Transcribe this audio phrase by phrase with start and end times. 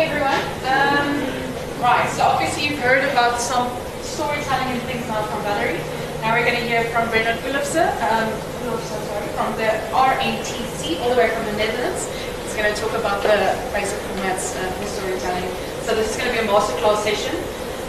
[0.00, 0.40] everyone.
[0.64, 1.12] Um,
[1.82, 3.68] right, so obviously you've heard about some
[4.00, 5.76] storytelling and things now from Valerie.
[6.22, 8.32] Now we're going to hear from Bernard Ulofse, um,
[9.36, 12.08] from the RNTC, all the way from the Netherlands.
[12.42, 15.44] He's going to talk about the basic formats uh, for storytelling.
[15.84, 17.36] So this is going to be a masterclass session.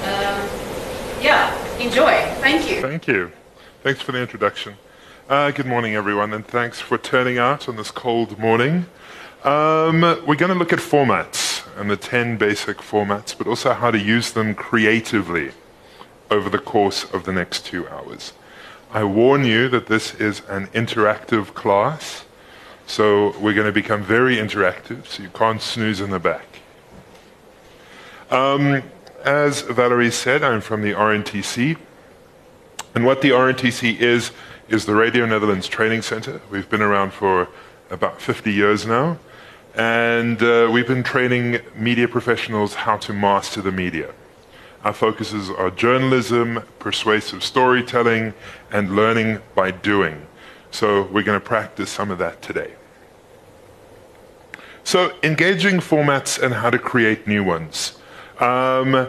[0.04, 2.12] Um, yeah, enjoy.
[2.42, 2.82] Thank you.
[2.82, 3.32] Thank you.
[3.84, 4.76] Thanks for the introduction.
[5.30, 8.88] Uh, good morning, everyone, and thanks for turning out on this cold morning.
[9.46, 11.51] Um, we're going to look at formats
[11.82, 15.52] and the 10 basic formats, but also how to use them creatively
[16.30, 18.34] over the course of the next two hours.
[18.92, 22.26] I warn you that this is an interactive class,
[22.86, 26.46] so we're going to become very interactive, so you can't snooze in the back.
[28.30, 28.84] Um,
[29.26, 31.78] as Valerie said, I'm from the RNTC,
[32.94, 34.32] and what the RNTC is,
[34.70, 36.42] is the Radio Netherlands Training Center.
[36.52, 37.48] We've been around for
[37.90, 39.18] about 50 years now.
[39.76, 44.14] And uh, we've been training media professionals how to master the media.
[44.84, 48.34] Our focuses are journalism, persuasive storytelling,
[48.72, 50.28] and learning by doing.
[50.72, 52.74] So we're going to practice some of that today.
[54.84, 58.00] So, engaging formats and how to create new ones.
[58.40, 59.08] Um,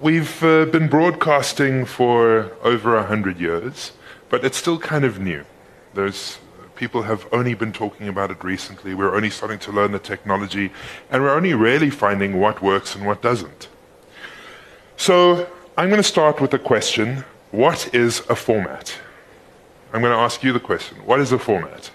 [0.00, 3.92] we've uh, been broadcasting for over 100 years,
[4.30, 5.44] but it's still kind of new.
[5.92, 6.38] There's
[6.80, 8.94] People have only been talking about it recently.
[8.94, 10.72] We're only starting to learn the technology,
[11.10, 13.68] and we're only really finding what works and what doesn't.
[14.96, 18.94] So I'm going to start with the question what is a format?
[19.92, 21.90] I'm going to ask you the question what is a format?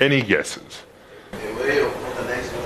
[0.00, 0.82] Any guesses?
[1.34, 2.60] A way of organizing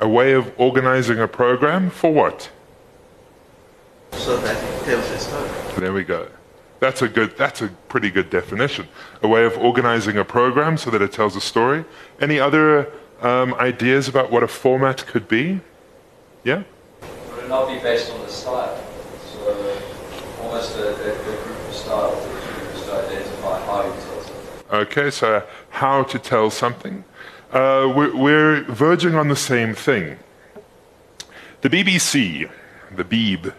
[0.00, 2.50] a, a way of organizing a program for what?
[4.12, 5.50] So that tells a story.
[5.78, 6.28] There we go.
[6.80, 7.36] That's a good.
[7.36, 8.88] That's a pretty good definition.
[9.22, 11.84] A way of organizing a program so that it tells a story.
[12.20, 15.60] Any other um, ideas about what a format could be?
[16.42, 16.62] Yeah.
[17.30, 18.82] Would it not be based on the style?
[19.32, 19.78] So
[20.40, 24.76] almost a, a, a group of styles that you just identify how you tell something.
[24.78, 27.04] Okay, so how to tell something.
[27.52, 30.18] Uh, we're, we're verging on the same thing.
[31.60, 32.50] The BBC,
[32.94, 33.52] the Beeb,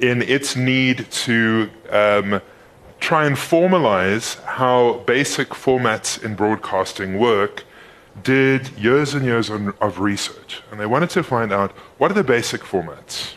[0.00, 2.40] in its need to um,
[3.00, 7.64] try and formalize how basic formats in broadcasting work,
[8.22, 10.62] did years and years on, of research.
[10.70, 13.34] And they wanted to find out what are the basic formats?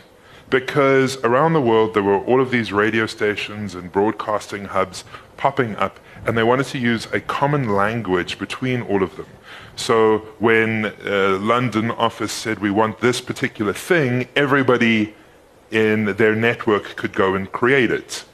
[0.50, 5.04] Because around the world there were all of these radio stations and broadcasting hubs
[5.36, 9.26] popping up, and they wanted to use a common language between all of them.
[9.74, 15.14] So when uh, London office said we want this particular thing, everybody
[15.70, 18.24] in their network could go and create it.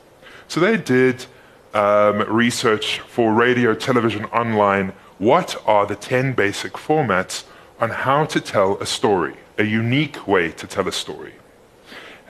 [0.48, 1.26] So they did
[1.74, 4.92] um, research for radio, television, online.
[5.18, 7.44] What are the 10 basic formats
[7.80, 11.34] on how to tell a story, a unique way to tell a story?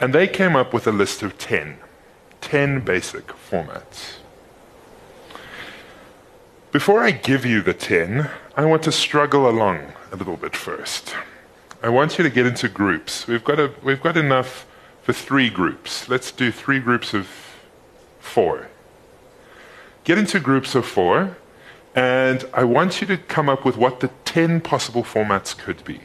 [0.01, 1.79] And they came up with a list of 10,
[2.41, 4.17] 10 basic formats.
[6.71, 11.15] Before I give you the 10, I want to struggle along a little bit first.
[11.83, 13.27] I want you to get into groups.
[13.27, 14.67] We've got, a, we've got enough
[15.03, 16.09] for three groups.
[16.09, 17.29] Let's do three groups of
[18.21, 18.69] four.
[20.05, 21.37] Get into groups of four,
[21.95, 26.01] and I want you to come up with what the 10 possible formats could be.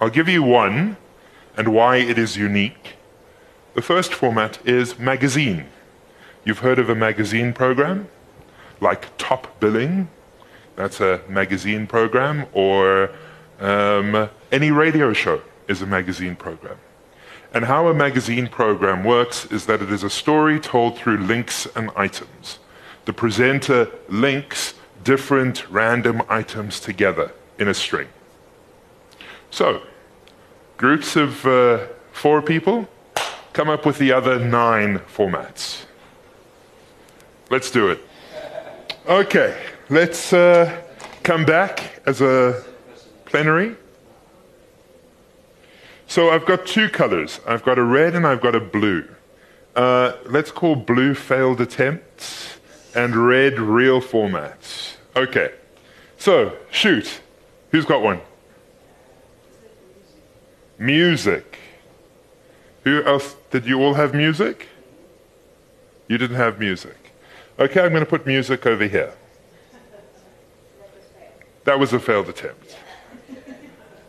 [0.00, 0.96] I'll give you one
[1.56, 2.94] and why it is unique.
[3.74, 5.66] The first format is magazine.
[6.44, 8.08] You've heard of a magazine program,
[8.80, 10.08] like Top Billing.
[10.76, 13.10] That's a magazine program, or
[13.60, 16.78] um, any radio show is a magazine program.
[17.54, 21.66] And how a magazine program works is that it is a story told through links
[21.76, 22.58] and items.
[23.04, 24.74] The presenter links
[25.04, 28.08] different random items together in a string.
[29.50, 29.82] So,
[30.76, 32.88] groups of uh, four people
[33.52, 35.84] come up with the other nine formats.
[37.50, 38.00] Let's do it.
[39.06, 39.60] Okay,
[39.90, 40.80] let's uh,
[41.22, 42.64] come back as a
[43.26, 43.76] plenary.
[46.12, 47.40] So I've got two colors.
[47.46, 49.08] I've got a red and I've got a blue.
[49.74, 52.58] Uh, let's call blue failed attempts
[52.94, 54.96] and red real formats.
[55.16, 55.54] Okay.
[56.18, 57.22] So, shoot.
[57.70, 58.20] Who's got one?
[60.76, 61.58] Music.
[62.84, 63.34] Who else?
[63.50, 64.68] Did you all have music?
[66.08, 67.14] You didn't have music.
[67.58, 69.14] Okay, I'm going to put music over here.
[71.64, 72.76] That was a failed attempt.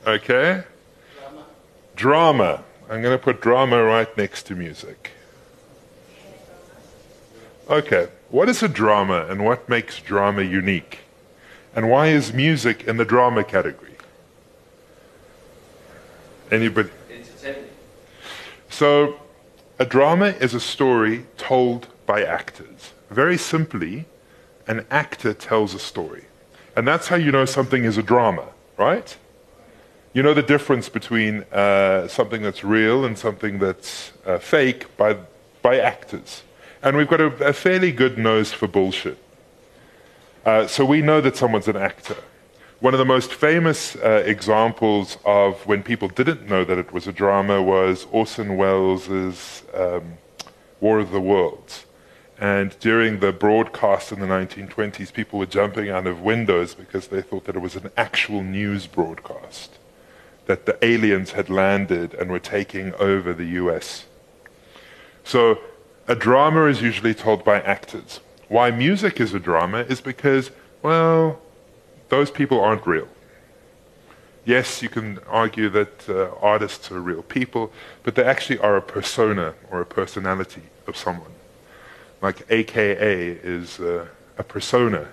[0.05, 0.63] Okay?
[1.95, 2.63] Drama.
[2.89, 5.11] I'm going to put drama right next to music.
[7.69, 10.99] Okay, What is a drama and what makes drama unique?
[11.75, 13.95] And why is music in the drama category?
[16.51, 16.89] Anybody?
[18.69, 19.19] So,
[19.79, 22.93] a drama is a story told by actors.
[23.09, 24.05] Very simply,
[24.67, 26.25] an actor tells a story.
[26.75, 28.47] And that's how you know something is a drama,
[28.77, 29.15] right?
[30.13, 35.17] You know the difference between uh, something that's real and something that's uh, fake by,
[35.63, 36.43] by actors.
[36.83, 39.17] And we've got a, a fairly good nose for bullshit.
[40.45, 42.17] Uh, so we know that someone's an actor.
[42.79, 47.07] One of the most famous uh, examples of when people didn't know that it was
[47.07, 50.17] a drama was Orson Welles' um,
[50.81, 51.85] War of the Worlds.
[52.37, 57.21] And during the broadcast in the 1920s, people were jumping out of windows because they
[57.21, 59.77] thought that it was an actual news broadcast,
[60.45, 64.05] that the aliens had landed and were taking over the US.
[65.23, 65.59] So
[66.07, 68.19] a drama is usually told by actors.
[68.49, 70.51] Why music is a drama is because,
[70.81, 71.39] well,
[72.09, 73.07] those people aren't real.
[74.45, 77.71] Yes, you can argue that uh, artists are real people,
[78.03, 81.31] but they actually are a persona or a personality of someone.
[82.21, 84.07] Like AKA is uh,
[84.37, 85.07] a persona.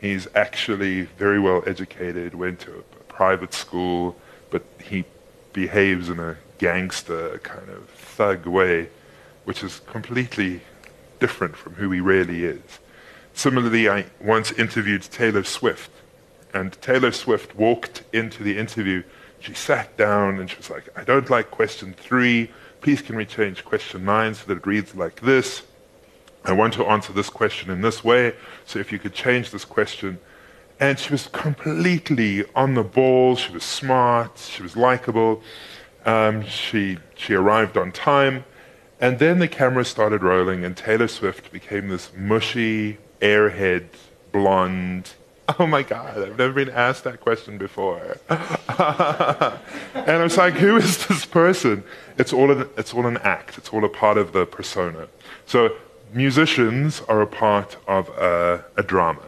[0.00, 4.14] He's actually very well educated, went to a private school,
[4.50, 5.04] but he
[5.54, 8.90] behaves in a gangster kind of thug way,
[9.44, 10.60] which is completely
[11.18, 12.78] different from who he really is.
[13.32, 15.90] Similarly, I once interviewed Taylor Swift,
[16.52, 19.02] and Taylor Swift walked into the interview.
[19.40, 22.50] She sat down and she was like, I don't like question three.
[22.82, 25.62] Please, can we change question nine so that it reads like this?
[26.44, 28.34] I want to answer this question in this way,
[28.66, 30.18] so if you could change this question.
[30.78, 33.36] And she was completely on the ball.
[33.36, 34.38] She was smart.
[34.38, 35.42] She was likable.
[36.04, 38.44] Um, she, she arrived on time.
[39.00, 43.88] And then the camera started rolling, and Taylor Swift became this mushy, airhead,
[44.32, 45.12] blonde.
[45.60, 48.18] Oh my God, I've never been asked that question before.
[48.28, 51.84] and I was like, who is this person?
[52.18, 55.06] It's all, an, it's all an act, it's all a part of the persona.
[55.46, 55.76] So,
[56.12, 59.22] musicians are a part of a, a drama,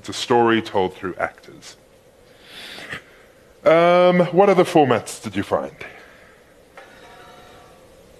[0.00, 1.76] it's a story told through actors.
[3.66, 5.76] Um, what other formats did you find?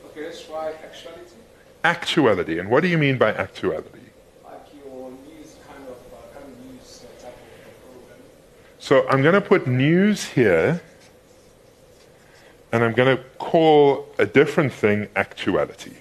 [0.04, 1.36] Okay, let's try actuality.
[1.82, 2.58] Actuality.
[2.58, 4.10] And what do you mean by actuality?
[4.44, 8.18] Like your news kind of uh, kind of news type of program.
[8.78, 10.82] So I'm going to put news here,
[12.72, 15.94] and I'm going to call a different thing actuality.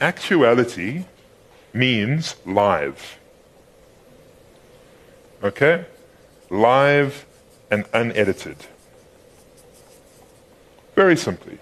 [0.00, 1.04] Actuality
[1.72, 3.18] means live.
[5.42, 5.84] Okay?
[6.50, 7.26] Live
[7.70, 8.56] and unedited.
[10.94, 11.58] Very simply.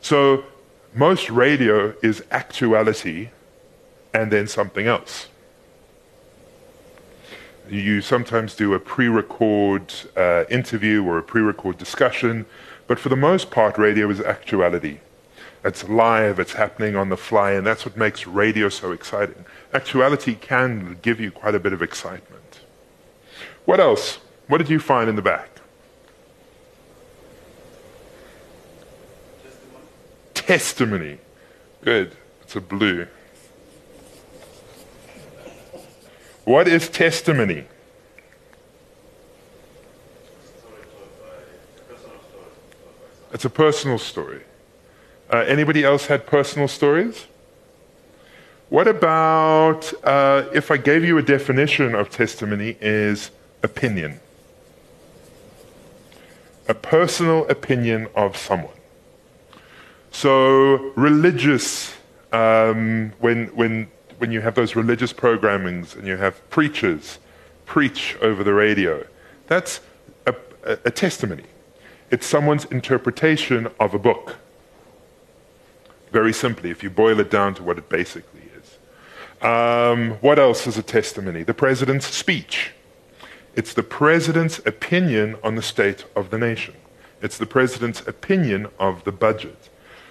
[0.00, 0.44] So,
[0.94, 3.30] most radio is actuality
[4.14, 5.28] and then something else.
[7.68, 12.46] You sometimes do a pre record uh, interview or a pre record discussion,
[12.86, 15.00] but for the most part, radio is actuality.
[15.66, 19.44] It's live, it's happening on the fly, and that's what makes radio so exciting.
[19.74, 22.60] Actuality can give you quite a bit of excitement.
[23.64, 24.20] What else?
[24.46, 25.50] What did you find in the back?
[30.34, 31.18] Testimony.
[31.82, 32.12] Good.
[32.42, 33.08] It's a blue.
[36.44, 37.64] What is testimony?
[43.32, 44.42] It's a personal story.
[45.32, 47.26] Uh, anybody else had personal stories?
[48.68, 53.30] What about uh, if I gave you a definition of testimony is
[53.62, 54.20] opinion?
[56.68, 58.74] A personal opinion of someone.
[60.10, 61.94] So religious,
[62.32, 67.18] um, when, when, when you have those religious programmings and you have preachers
[67.66, 69.06] preach over the radio,
[69.46, 69.80] that's
[70.26, 71.44] a, a, a testimony.
[72.10, 74.36] It's someone's interpretation of a book.
[76.12, 78.78] Very simply, if you boil it down to what it basically is.
[79.44, 81.42] Um, what else is a testimony?
[81.42, 82.72] The president's speech.
[83.54, 86.74] It's the president's opinion on the state of the nation.
[87.22, 89.70] It's the president's opinion of the budget.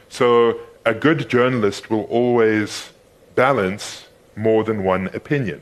[0.10, 2.92] So a good journalist will always
[3.36, 5.62] balance more than one opinion.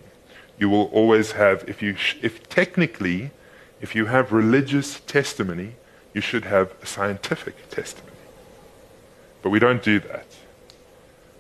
[0.58, 3.32] You will always have, if you, if technically,
[3.82, 5.76] if you have religious testimony,
[6.14, 8.13] you should have a scientific testimony.
[9.44, 10.26] But we don't do that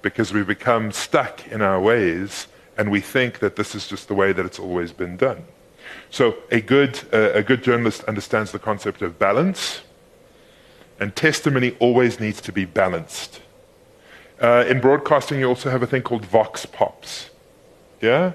[0.03, 4.13] because we become stuck in our ways and we think that this is just the
[4.13, 5.45] way that it's always been done.
[6.09, 9.81] So a good, uh, a good journalist understands the concept of balance,
[10.99, 13.41] and testimony always needs to be balanced.
[14.41, 17.29] Uh, in broadcasting, you also have a thing called vox pops.
[18.01, 18.33] Yeah?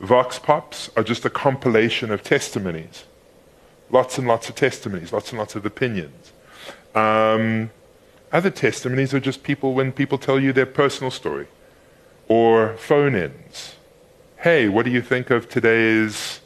[0.00, 3.04] Vox pops are just a compilation of testimonies.
[3.90, 6.32] Lots and lots of testimonies, lots and lots of opinions.
[6.94, 7.70] Um,
[8.36, 11.46] other testimonies are just people when people tell you their personal story
[12.28, 13.76] or phone ins.
[14.36, 16.40] Hey, what do you think of today's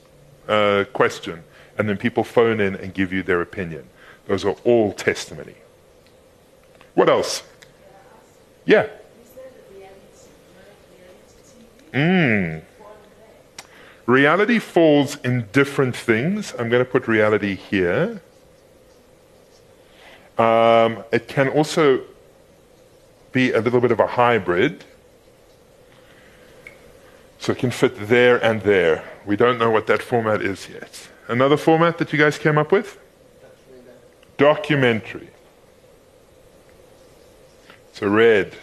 [0.47, 1.43] uh, question?
[1.77, 3.89] And then people phone in and give you their opinion.
[4.29, 5.57] Those are all testimony.
[6.95, 7.43] What else?
[8.65, 8.87] Yeah.
[11.93, 12.63] Mm.
[14.07, 16.55] Reality falls in different things.
[16.57, 18.23] I'm going to put reality here.
[20.41, 22.01] Um, it can also
[23.31, 24.85] be a little bit of a hybrid.
[27.39, 29.05] So it can fit there and there.
[29.27, 31.09] We don't know what that format is yet.
[31.29, 32.99] Another format that you guys came up with?
[34.39, 35.29] Documentary.
[37.91, 38.55] It's a red.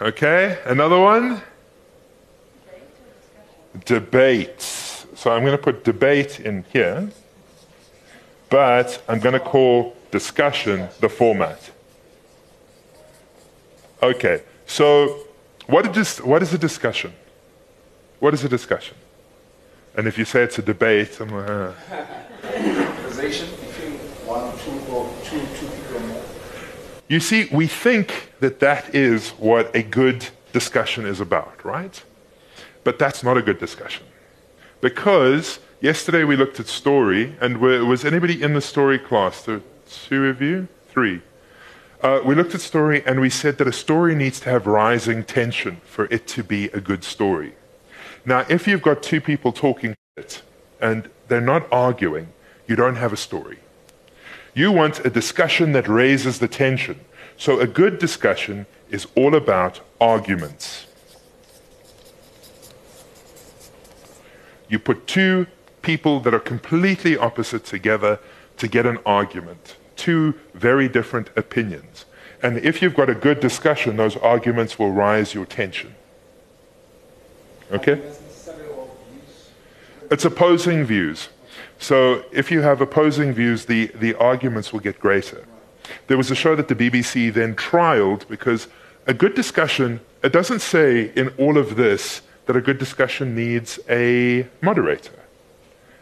[0.00, 1.42] Okay, another one?
[3.84, 5.06] Debates.
[5.14, 7.10] So I'm going to put debate in here,
[8.50, 11.70] but I'm going to call discussion the format.
[14.02, 15.26] Okay, so
[15.66, 17.12] what is, what is a discussion?
[18.18, 18.96] What is a discussion?
[19.96, 21.72] And if you say it's a debate, I'm like, uh.
[22.42, 23.92] Conversation between
[24.26, 26.22] one, two, or two, two people or more.
[27.08, 32.02] You see, we think that that is what a good discussion is about, right?
[32.84, 34.06] But that's not a good discussion.
[34.80, 39.42] Because yesterday we looked at story, and was anybody in the story class?
[39.42, 40.68] There two of you?
[40.88, 41.22] Three.
[42.02, 45.22] Uh, we looked at story and we said that a story needs to have rising
[45.22, 47.54] tension for it to be a good story.
[48.24, 49.94] Now, if you've got two people talking
[50.80, 52.32] and they're not arguing,
[52.66, 53.58] you don't have a story.
[54.54, 57.00] You want a discussion that raises the tension.
[57.36, 60.86] So a good discussion is all about arguments.
[64.68, 65.46] You put two
[65.82, 68.18] people that are completely opposite together
[68.58, 72.04] to get an argument, two very different opinions.
[72.42, 75.94] And if you've got a good discussion, those arguments will rise your tension.
[77.72, 78.00] Okay?
[80.10, 81.28] It's opposing views.
[81.78, 85.44] So if you have opposing views, the, the arguments will get greater.
[86.06, 88.68] There was a show that the BBC then trialed because
[89.06, 93.78] a good discussion, it doesn't say in all of this that a good discussion needs
[93.88, 95.19] a moderator.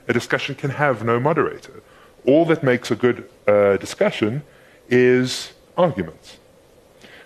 [0.09, 1.83] A discussion can have no moderator.
[2.27, 4.43] All that makes a good uh, discussion
[4.88, 6.38] is arguments.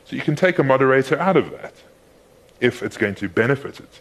[0.05, 1.75] So you can take a moderator out of that
[2.61, 4.01] if it's going to benefit it.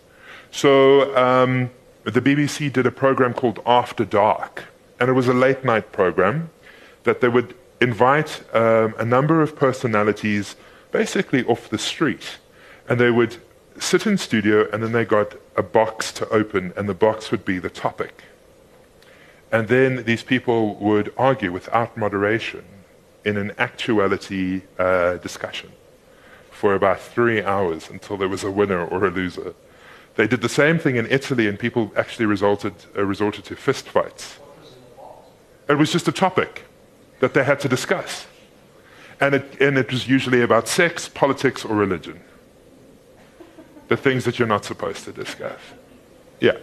[0.51, 1.69] So um,
[2.03, 4.65] the BBC did a program called After Dark,
[4.99, 6.49] and it was a late night program
[7.03, 10.55] that they would invite um, a number of personalities
[10.91, 12.37] basically off the street,
[12.89, 13.37] and they would
[13.79, 17.45] sit in studio, and then they got a box to open, and the box would
[17.45, 18.23] be the topic.
[19.51, 22.63] And then these people would argue without moderation
[23.25, 25.71] in an actuality uh, discussion
[26.49, 29.53] for about three hours until there was a winner or a loser.
[30.15, 34.37] They did the same thing in Italy, and people actually resulted, uh, resorted to fistfights.
[35.67, 36.65] It was just a topic
[37.19, 38.27] that they had to discuss.
[39.19, 42.19] And it, and it was usually about sex, politics, or religion.
[43.87, 45.59] The things that you're not supposed to discuss.
[46.39, 46.57] Yeah.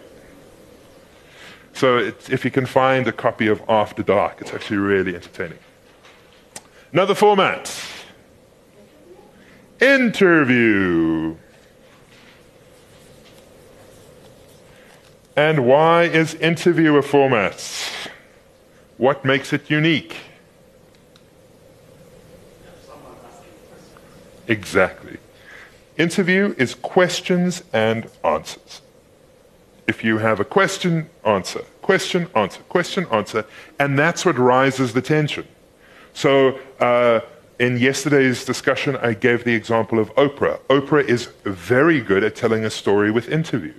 [1.73, 5.59] So if you can find a copy of After Dark, it's actually really entertaining.
[6.91, 7.71] Another format
[9.79, 11.35] interview.
[15.35, 17.63] And why is interview a format?
[18.97, 20.17] What makes it unique?
[24.47, 25.17] Exactly.
[25.97, 28.81] Interview is questions and answers.
[29.89, 33.43] If you have a question, answer, question, answer, question, answer,
[33.79, 35.47] and that's what rises the tension.
[36.13, 37.21] So, uh,
[37.57, 40.59] in yesterday's discussion, I gave the example of Oprah.
[40.69, 43.73] Oprah is very good at telling a story with interview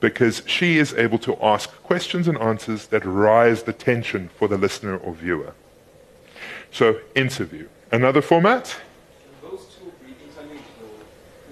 [0.00, 4.56] because she is able to ask questions and answers that rise the tension for the
[4.56, 5.52] listener or viewer.
[6.70, 7.68] So, interview.
[7.90, 8.74] Another format?
[9.42, 10.64] Those two be interlinked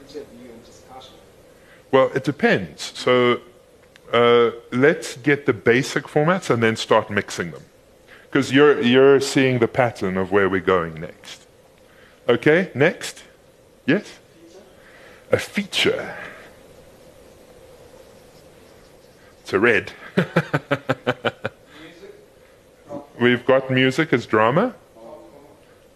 [0.01, 1.17] interview and discussion?
[1.93, 2.99] Well, it depends.
[2.99, 3.43] So,
[4.13, 7.63] uh, let's get the basic formats and then start mixing them.
[8.23, 11.47] Because you're, you're seeing the pattern of where we're going next.
[12.29, 13.25] Okay, next?
[13.87, 14.19] Yes?
[15.33, 16.17] A feature.
[19.41, 19.93] It's a red.
[23.21, 24.75] We've got music as drama.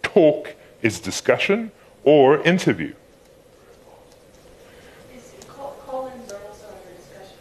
[0.02, 1.71] Talk is discussion
[2.02, 2.94] or interview.
[5.16, 7.38] Is call- call-ins are also under discussion.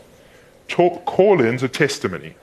[0.73, 2.33] Talk, call-ins are testimony.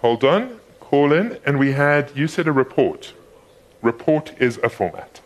[0.00, 3.12] Hold on, call in, and we had, you said a report.
[3.80, 5.20] Report is a format.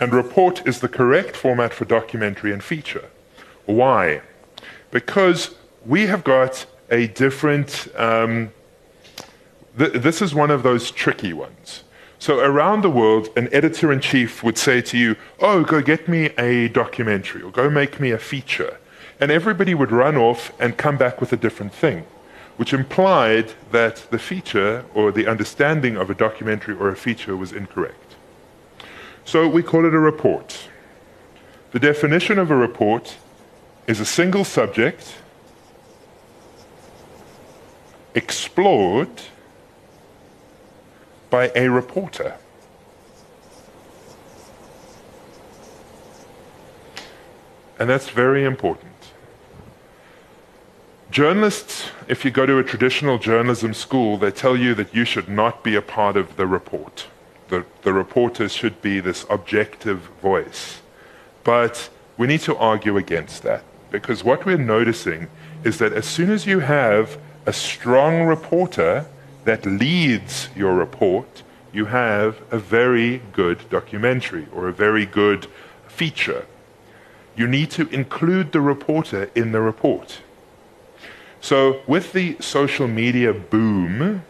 [0.00, 3.10] And report is the correct format for documentary and feature.
[3.66, 4.22] Why?
[4.90, 5.54] Because
[5.84, 8.50] we have got a different, um,
[9.76, 11.84] th- this is one of those tricky ones.
[12.20, 16.06] So around the world, an editor in chief would say to you, Oh, go get
[16.06, 18.76] me a documentary or go make me a feature.
[19.18, 22.04] And everybody would run off and come back with a different thing,
[22.58, 27.52] which implied that the feature or the understanding of a documentary or a feature was
[27.52, 28.16] incorrect.
[29.24, 30.68] So we call it a report.
[31.72, 33.16] The definition of a report
[33.86, 35.14] is a single subject
[38.14, 39.22] explored
[41.30, 42.36] by a reporter.
[47.78, 48.90] And that's very important.
[51.10, 55.28] Journalists, if you go to a traditional journalism school, they tell you that you should
[55.28, 57.06] not be a part of the report.
[57.48, 60.82] The, the reporter should be this objective voice.
[61.42, 65.28] But we need to argue against that because what we're noticing
[65.64, 69.06] is that as soon as you have a strong reporter
[69.44, 71.42] that leads your report,
[71.72, 75.46] you have a very good documentary or a very good
[75.86, 76.46] feature.
[77.36, 80.20] You need to include the reporter in the report.
[81.40, 84.24] So, with the social media boom,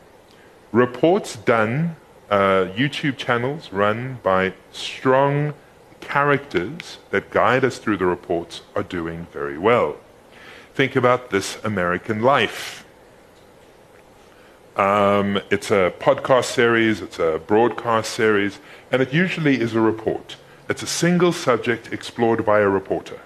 [0.71, 1.97] reports done,
[2.31, 5.55] uh, YouTube channels run by strong
[6.00, 9.97] characters that guide us through the reports are doing very well.
[10.75, 12.85] Think about This American Life.
[14.80, 18.60] Um, it's a podcast series, it's a broadcast series,
[18.90, 20.37] and it usually is a report.
[20.70, 23.20] It's a single subject explored by a reporter.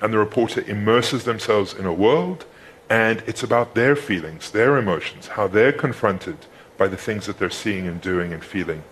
[0.00, 2.46] And the reporter immerses themselves in a world,
[2.88, 6.36] and it's about their feelings, their emotions, how they're confronted
[6.78, 8.84] by the things that they're seeing and doing and feeling.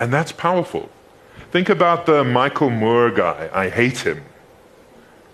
[0.00, 0.88] And that's powerful.
[1.50, 3.50] Think about the Michael Moore guy.
[3.52, 4.22] I hate him.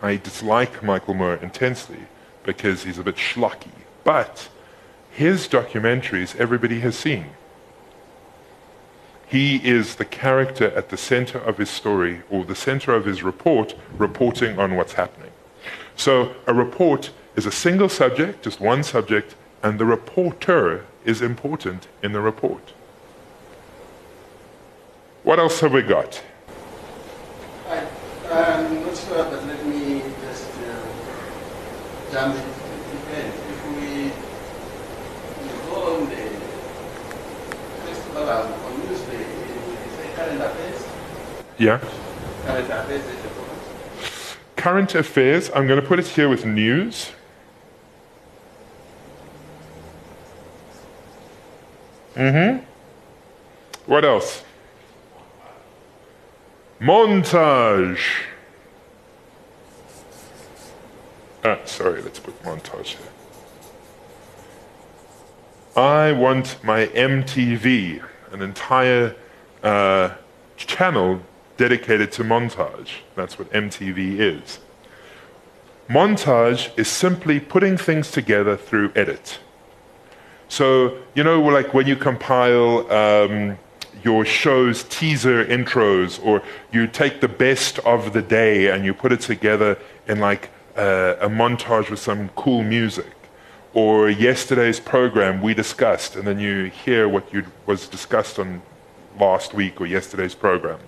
[0.02, 2.08] I dislike Michael Moore intensely
[2.42, 3.70] because he's a bit schlocky.
[4.02, 4.48] But
[5.10, 7.26] his documentaries everybody has seen.
[9.26, 13.22] He is the character at the center of his story or the center of his
[13.22, 15.30] report, reporting on what's happening.
[15.94, 21.86] So a report is a single subject, just one subject, and the reporter is important
[22.02, 22.72] in the report.
[25.22, 26.22] What else have we got?
[27.68, 27.86] Hi.
[28.30, 30.86] I'm not sure, but let me just uh,
[32.10, 32.42] jump in.
[32.90, 33.36] Depends.
[33.50, 34.12] If we
[35.42, 36.24] we go on the
[38.20, 40.86] we current affairs.
[41.58, 41.78] Yeah.
[42.44, 43.30] Current affairs the.
[44.56, 47.12] Current affairs, I'm going to put it here with news.
[52.14, 52.64] Mm-hmm.
[53.86, 54.44] What else?
[56.80, 58.00] Montage.
[61.42, 63.08] Ah, sorry, let's put montage here.
[65.76, 69.14] I want my MTV, an entire
[69.62, 70.14] uh,
[70.56, 71.20] channel
[71.56, 72.90] dedicated to montage.
[73.16, 74.60] That's what MTV is.
[75.88, 79.40] Montage is simply putting things together through edit.
[80.48, 83.58] So, you know, like when you compile um,
[84.02, 89.12] your show's teaser intros, or you take the best of the day and you put
[89.12, 93.19] it together in like uh, a montage with some cool music.
[93.72, 98.62] Or yesterday's program we discussed, and then you hear what you, was discussed on
[99.18, 100.80] last week or yesterday's program.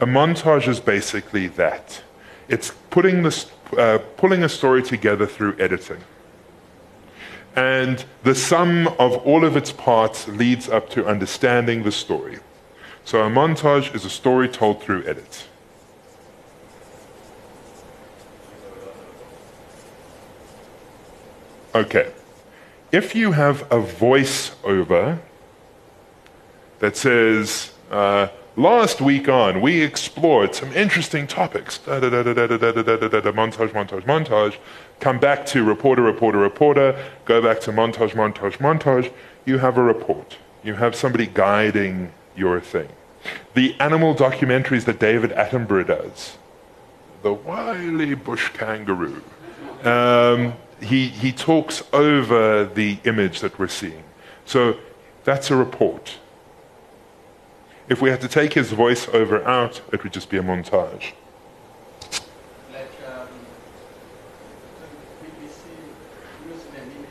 [0.00, 2.02] A montage is basically that.
[2.48, 6.02] It's putting this, uh, pulling a story together through editing.
[7.54, 12.38] And the sum of all of its parts leads up to understanding the story.
[13.04, 15.46] So a montage is a story told through edit.
[21.74, 22.12] Okay.
[22.92, 25.18] If you have a voiceover
[26.78, 32.32] that says, uh, last week on, we explored some interesting topics, da da da da
[32.34, 34.56] da da da da da da montage, montage, montage,
[35.00, 39.12] come back to reporter, reporter, reporter, go back to montage, montage, montage,
[39.44, 40.36] you have a report.
[40.62, 42.88] You have somebody guiding your thing.
[43.54, 46.36] The animal documentaries that David Attenborough does,
[47.22, 49.22] the wily bush kangaroo,
[49.82, 54.04] um, he, he talks over the image that we're seeing.
[54.44, 54.78] So
[55.26, 56.18] That's a report.
[57.88, 61.14] If we had to take his voiceover out, it would just be a montage.
[62.72, 63.28] Like um,
[65.20, 65.66] BBC
[66.46, 67.08] News in a Minute.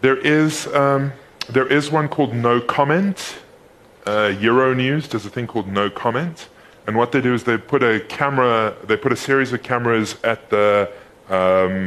[0.00, 1.12] There is, um,
[1.50, 3.38] there is one called No Comment.
[4.06, 6.48] Uh, Euronews does a thing called No Comment.
[6.86, 10.16] And what they do is they put a camera, they put a series of cameras
[10.24, 10.90] at the
[11.30, 11.86] um,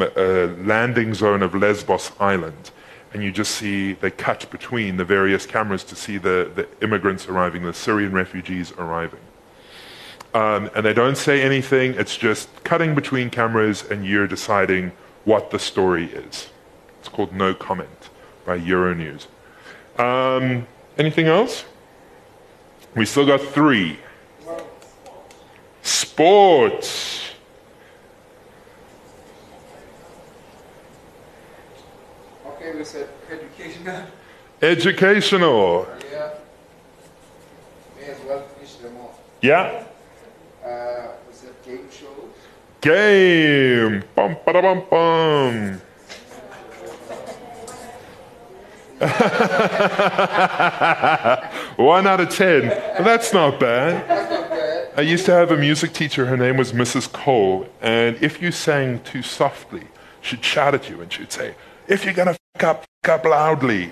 [0.66, 2.72] landing zone of Lesbos Island.
[3.14, 7.28] And you just see, they cut between the various cameras to see the, the immigrants
[7.28, 9.20] arriving, the Syrian refugees arriving.
[10.34, 14.92] Um, and they don't say anything, it's just cutting between cameras and you're deciding
[15.26, 16.50] what the story is.
[17.00, 18.10] It's called No Comment
[18.46, 19.28] by Euronews.
[20.00, 20.66] Um,
[20.98, 21.66] anything else?
[22.96, 24.00] We still got three.
[25.84, 27.33] Sports.
[32.64, 34.06] Okay, we said educational.
[34.62, 35.86] Educational.
[36.10, 36.30] Yeah.
[37.98, 39.20] May as well finish them off.
[39.42, 39.84] Yeah.
[40.66, 42.08] Uh, we said game show.
[42.80, 44.06] Game.
[44.16, 45.82] Bum, ba, bum, bum.
[51.86, 52.70] One out of ten.
[53.04, 54.08] That's not bad.
[54.08, 54.90] That's not bad.
[54.96, 57.12] I used to have a music teacher, her name was Mrs.
[57.12, 59.84] Cole, and if you sang too softly,
[60.22, 61.56] she'd shout at you and she'd say,
[61.88, 63.92] If you're gonna fuck up, fuck up loudly.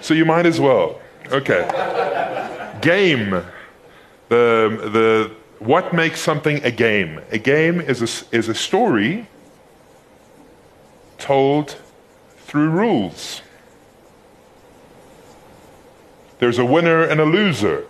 [0.00, 1.00] So you might as well.
[1.30, 1.62] Okay.
[2.80, 3.30] Game.
[4.28, 7.20] The, the, what makes something a game?
[7.30, 9.26] A game is a, is a story
[11.18, 11.76] told
[12.36, 13.42] through rules.
[16.38, 17.86] There's a winner and a loser.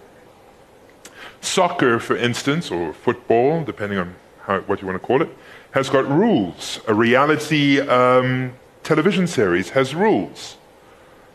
[1.41, 5.29] Soccer, for instance, or football, depending on how, what you want to call it,
[5.71, 6.81] has got rules.
[6.89, 10.57] A reality um, television series has rules.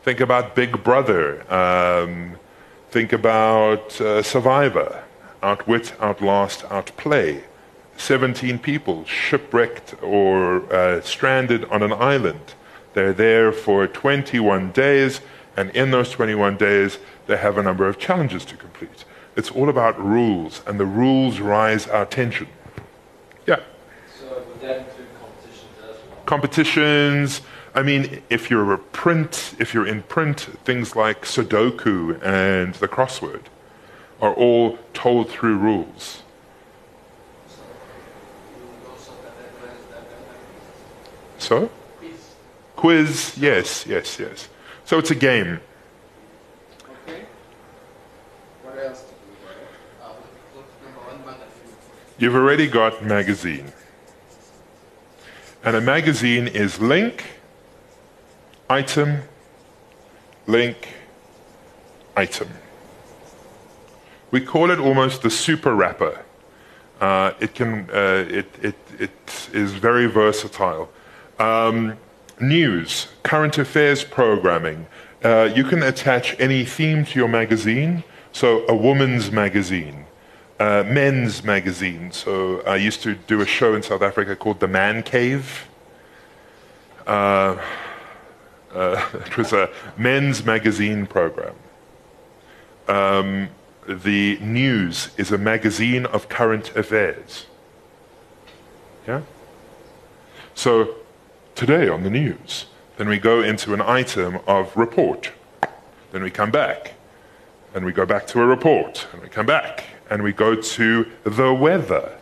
[0.04, 1.52] Think about Big Brother.
[1.52, 2.38] Um,
[2.92, 5.04] think about uh, Survivor.
[5.42, 7.44] Outwit, outlast, outplay.
[7.98, 12.54] 17 people shipwrecked or uh, stranded on an island.
[12.94, 15.22] They're there for 21 days,
[15.58, 19.06] and in those 21 days, they have a number of challenges to complete.
[19.36, 22.48] It's all about rules, and the rules rise our tension.
[23.46, 23.60] Yeah.
[24.20, 26.15] So would that include competitions as well?
[26.26, 27.42] Competitions.
[27.76, 32.88] I mean, if you're a print, if you're in print, things like Sudoku and the
[32.88, 33.44] crossword
[34.22, 36.24] are all told through rules.
[38.58, 40.06] You would also categorize that
[41.38, 41.70] as So?
[42.00, 42.36] quiz.
[42.76, 44.50] Quiz, yes, yes, yes.
[44.86, 45.60] So it's a game.
[47.08, 47.26] Okay.
[48.64, 50.12] What else did we have?
[50.12, 50.16] Uh,
[50.54, 51.76] we put number one magazine.
[52.18, 53.72] You've already got magazine.
[55.66, 57.26] And a magazine is link,
[58.70, 59.24] item,
[60.46, 60.90] link,
[62.16, 62.50] item.
[64.30, 66.24] We call it almost the super wrapper.
[67.02, 70.88] Uh, it can, uh, it, it, it is very versatile.
[71.40, 71.98] Um,
[72.40, 74.86] news, current affairs programming.
[75.24, 78.04] Uh, you can attach any theme to your magazine.
[78.34, 80.05] So, a woman's magazine,
[80.60, 82.12] uh, men's magazine.
[82.12, 85.68] So, I used to do a show in South Africa called The Man Cave.
[87.06, 87.58] Uh,
[88.74, 91.56] uh, it was a men's magazine program.
[92.88, 93.50] Um,
[93.88, 97.46] the news is a magazine of current affairs.
[99.08, 99.22] Yeah?
[100.54, 100.96] So,
[101.54, 102.66] today on the news,
[102.98, 105.32] then we go into an item of report.
[106.12, 106.94] Then we come back,
[107.74, 111.12] and we go back to a report, and we come back, and we go to
[111.24, 112.18] the weather.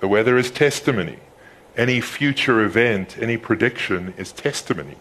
[0.00, 1.18] The weather is testimony.
[1.76, 4.96] Any future event, any prediction is testimony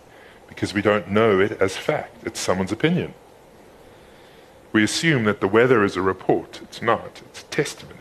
[0.47, 2.25] because we don't know it as fact.
[2.25, 3.13] It's someone's opinion.
[4.71, 6.61] We assume that the weather is a report.
[6.63, 7.99] It's not, it's testimony.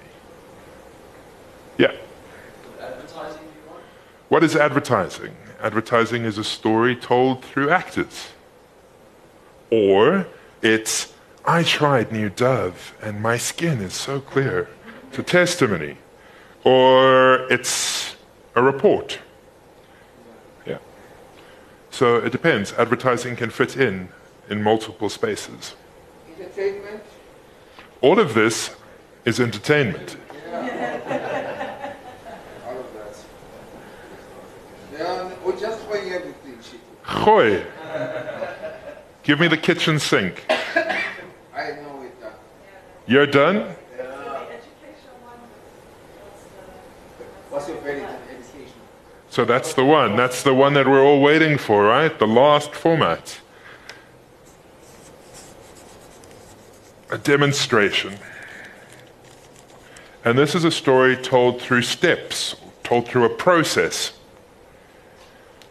[1.78, 1.92] Yeah.
[1.92, 3.80] Would advertising be one?
[4.28, 5.36] What is advertising?
[5.60, 8.28] Advertising is a story told through actors.
[9.70, 10.26] Or
[10.62, 11.12] it's,
[11.48, 14.68] I tried new Dove and my skin is so clear.
[15.08, 15.96] It's a testimony.
[16.62, 18.16] Or it's
[18.54, 19.18] a report.
[20.66, 20.76] Yeah.
[21.90, 22.74] So it depends.
[22.74, 24.10] Advertising can fit in
[24.50, 25.74] in multiple spaces.
[26.38, 27.02] Entertainment.
[28.02, 28.76] All of this
[29.24, 30.18] is entertainment.
[30.52, 30.68] All of
[32.92, 33.16] that.
[34.92, 36.34] Yeah, oh, we're just throwing everything.
[39.22, 40.44] Give me the kitchen sink.
[41.58, 42.14] I know it.
[42.24, 42.30] Uh,
[43.08, 43.54] You're done?
[43.56, 44.04] The
[47.48, 48.72] what's the, what's your education?
[49.30, 50.14] So that's the one.
[50.14, 52.16] That's the one that we're all waiting for, right?
[52.16, 53.40] The last format.
[57.10, 58.18] a demonstration.
[60.24, 64.12] And this is a story told through steps, told through a process.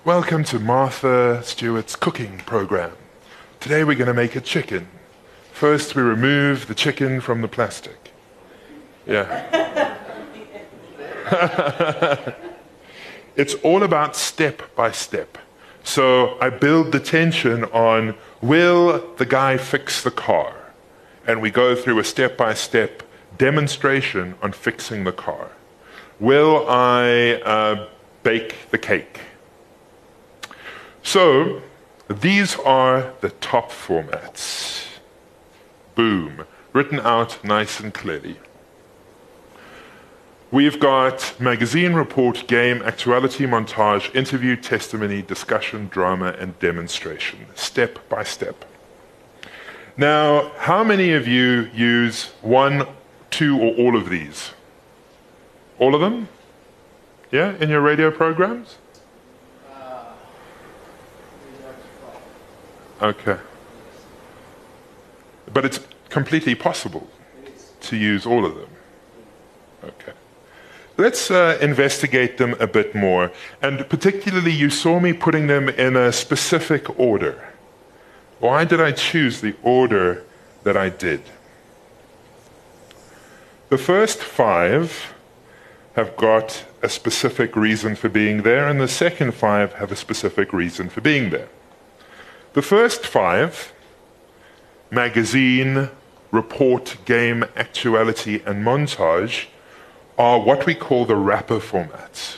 [0.04, 2.94] Welcome to Martha Stewart's cooking program.
[3.60, 4.88] Today we're going to make a chicken.
[5.58, 8.12] First, we remove the chicken from the plastic.
[9.08, 9.96] Yeah.
[13.36, 15.40] it's all about step by step.
[15.84, 20.54] So I build the tension on will the guy fix the car?
[21.26, 23.02] And we go through a step by step
[23.40, 25.50] demonstration on fixing the car.
[26.20, 27.88] Will I uh,
[28.22, 29.22] bake the cake?
[31.02, 31.64] So
[32.08, 34.87] these are the top formats.
[35.98, 36.46] Boom.
[36.74, 38.38] Written out nice and clearly.
[40.52, 48.24] We've got magazine report, game, actuality, montage, interview, testimony, discussion, drama, and demonstration, step by
[48.24, 48.64] step.
[49.98, 52.86] Now, how many of you use one,
[53.32, 54.52] two, or all of these?
[55.80, 56.30] All of them?
[57.32, 58.78] Yeah, in your radio programs?
[59.68, 60.14] Uh,
[63.02, 63.38] Okay.
[65.54, 65.80] But it's
[66.10, 67.08] completely possible
[67.82, 68.70] to use all of them.
[69.84, 70.14] Okay.
[70.98, 73.32] Let's uh, investigate them a bit more.
[73.62, 77.48] And particularly, you saw me putting them in a specific order.
[78.40, 80.24] Why did I choose the order
[80.64, 81.22] that I did?
[83.70, 85.14] The first five
[85.94, 90.54] have got a specific reason for being there, and the second five have a specific
[90.54, 91.50] reason for being there.
[92.54, 93.74] The first five
[94.90, 95.90] magazine,
[96.32, 99.46] report, game, actuality, and montage
[100.18, 102.38] are what we call the wrapper formats.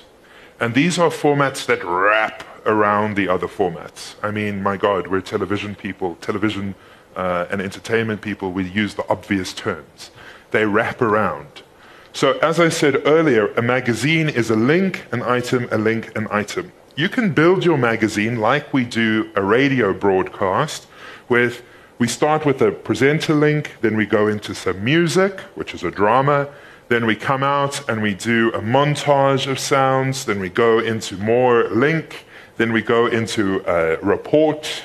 [0.59, 4.15] And these are formats that wrap around the other formats.
[4.21, 6.75] I mean, my God, we're television people, television
[7.15, 10.11] uh, and entertainment people, we use the obvious terms.
[10.51, 11.63] They wrap around.
[12.11, 16.27] So, as I said earlier, a magazine is a link, an item, a link, an
[16.31, 16.71] item.
[16.95, 20.87] You can build your magazine like we do a radio broadcast
[21.29, 21.61] with
[21.99, 25.91] we start with a presenter link, then we go into some music, which is a
[25.91, 26.47] drama,
[26.87, 31.17] then we come out and we do a montage of sounds, then we go into
[31.17, 34.83] more link, then we go into a report,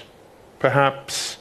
[0.58, 1.38] perhaps,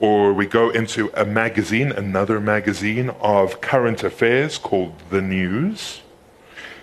[0.00, 6.02] or we go into a magazine, another magazine of current affairs called The News.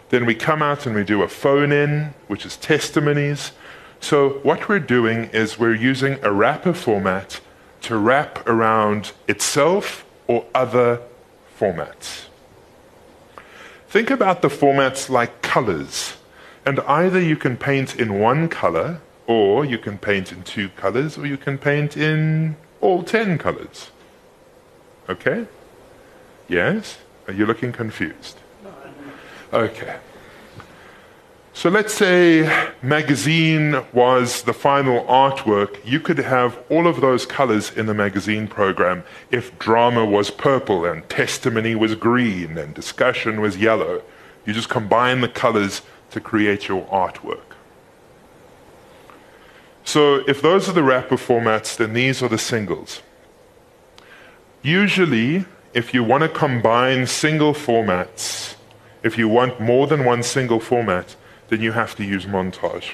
[0.10, 3.52] Then we come out and we do a phone in, which is testimonies.
[4.00, 7.39] So, what we're doing is we're using a wrapper format
[7.84, 11.02] to wrap around itself or other
[11.60, 12.26] formats.
[13.88, 16.17] Think about the formats like colors,
[16.65, 21.17] and either you can paint in one color, or you can paint in two colors,
[21.17, 23.91] or you can paint in all ten colors.
[25.08, 25.46] Okay?
[26.48, 26.98] Yes?
[27.28, 28.38] Are you looking confused?
[29.54, 29.98] Okay.
[31.56, 35.78] So let's say magazine was the final artwork.
[35.86, 40.84] You could have all of those colors in the magazine program if drama was purple
[40.84, 44.02] and testimony was green and discussion was yellow.
[44.46, 47.54] You just combine the colors to create your artwork.
[49.84, 53.04] So if those are the wrapper formats, then these are the singles.
[54.63, 58.56] Usually, if you want to combine single formats,
[59.04, 61.16] if you want more than one single format,
[61.50, 62.94] then you have to use montage.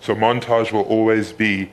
[0.00, 1.72] So montage will always be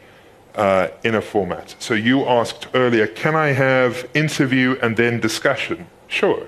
[0.56, 1.76] uh, in a format.
[1.80, 5.88] So you asked earlier, can I have interview and then discussion?
[6.08, 6.48] Sure.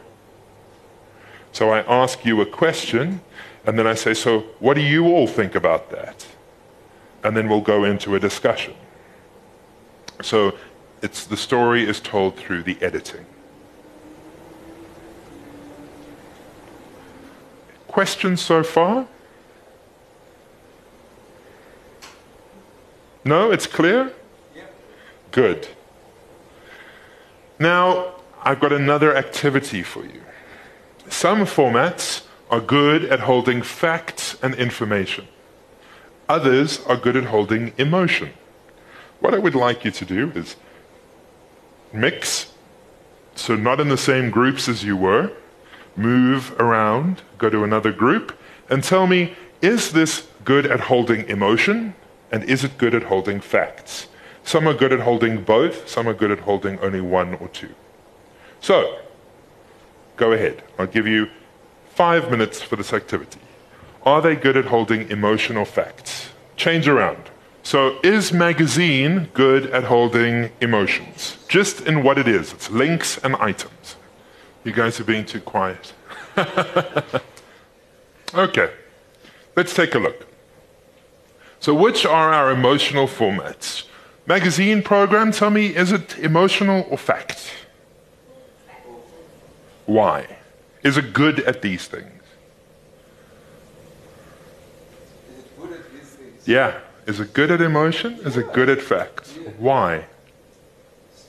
[1.52, 3.22] So I ask you a question,
[3.66, 6.28] and then I say, so what do you all think about that?
[7.24, 8.76] And then we'll go into a discussion.
[10.22, 10.56] So
[11.02, 13.26] it's, the story is told through the editing.
[17.96, 19.08] Questions so far?
[23.24, 24.12] No, it's clear?
[25.32, 25.70] Good.
[27.58, 30.22] Now, I've got another activity for you.
[31.08, 35.30] Some formats are good at holding facts and information.
[36.28, 38.32] Others are good at holding emotion.
[39.22, 40.58] What I would like you to do is
[41.94, 42.52] mix,
[43.36, 45.32] so not in the same groups as you were,
[45.96, 48.38] move around, go to another group,
[48.70, 51.96] and tell me is this good at holding emotion
[52.32, 54.08] and is it good at holding facts?
[54.44, 57.74] Some are good at holding both, some are good at holding only one or two.
[58.60, 59.00] So,
[60.18, 60.64] go ahead.
[60.78, 61.30] I'll give you
[61.90, 63.40] five minutes for this activity.
[64.04, 66.30] Are they good at holding emotional facts?
[66.56, 67.32] Change around.
[67.64, 71.38] So, is magazine good at holding emotions?
[71.48, 73.96] Just in what it is it's links and items.
[74.66, 75.94] You guys are being too quiet.
[78.34, 78.72] okay,
[79.56, 80.26] let's take a look.
[81.60, 83.86] So, which are our emotional formats?
[84.26, 87.54] Magazine program, tell me, is it emotional or fact?
[89.86, 90.38] Why?
[90.82, 92.24] Is it good at these things?
[95.30, 96.48] Is it good at these things?
[96.48, 96.80] Yeah.
[97.06, 98.16] Is it good at emotion?
[98.24, 99.28] Is it good at fact?
[99.60, 100.06] Why?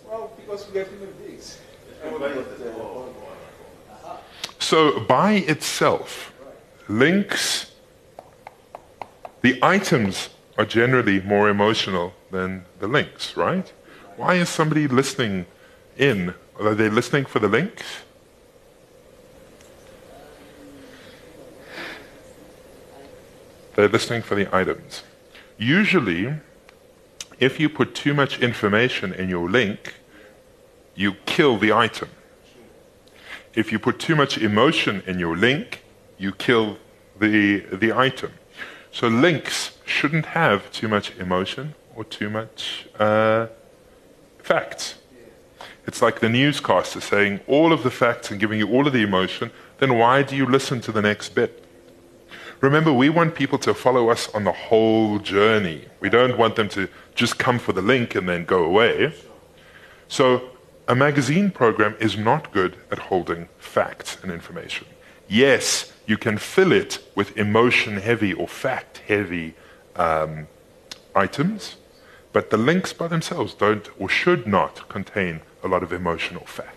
[0.09, 1.59] Well, because we are human beings.
[4.67, 6.33] So, by itself,
[6.89, 7.71] links,
[9.41, 13.73] the items are generally more emotional than the links, right?
[14.17, 15.47] Why is somebody listening
[15.97, 16.35] in?
[16.59, 17.85] Are they listening for the links?
[23.77, 25.05] They're listening for the items.
[25.59, 26.41] Usually,
[27.39, 29.95] if you put too much information in your link,
[30.97, 32.09] you kill the item.
[33.57, 35.83] If you put too much emotion in your link,
[36.19, 36.77] you kill
[37.19, 38.33] the, the item.
[38.93, 43.47] So links shouldn't have too much emotion or too much uh,
[44.39, 44.97] facts.
[45.87, 49.03] It's like the newscaster saying all of the facts and giving you all of the
[49.03, 51.65] emotion, then why do you listen to the next bit?
[52.61, 55.87] Remember, we want people to follow us on the whole journey.
[56.01, 59.15] We don't want them to just come for the link and then go away.
[60.09, 60.51] So,
[60.89, 64.87] a magazine program is not good at holding facts and information.
[65.29, 69.55] Yes, you can fill it with emotion heavy or fact heavy
[69.97, 70.47] um,
[71.15, 71.77] items,
[72.33, 76.73] but the links by themselves don't or should not contain a lot of emotional fact.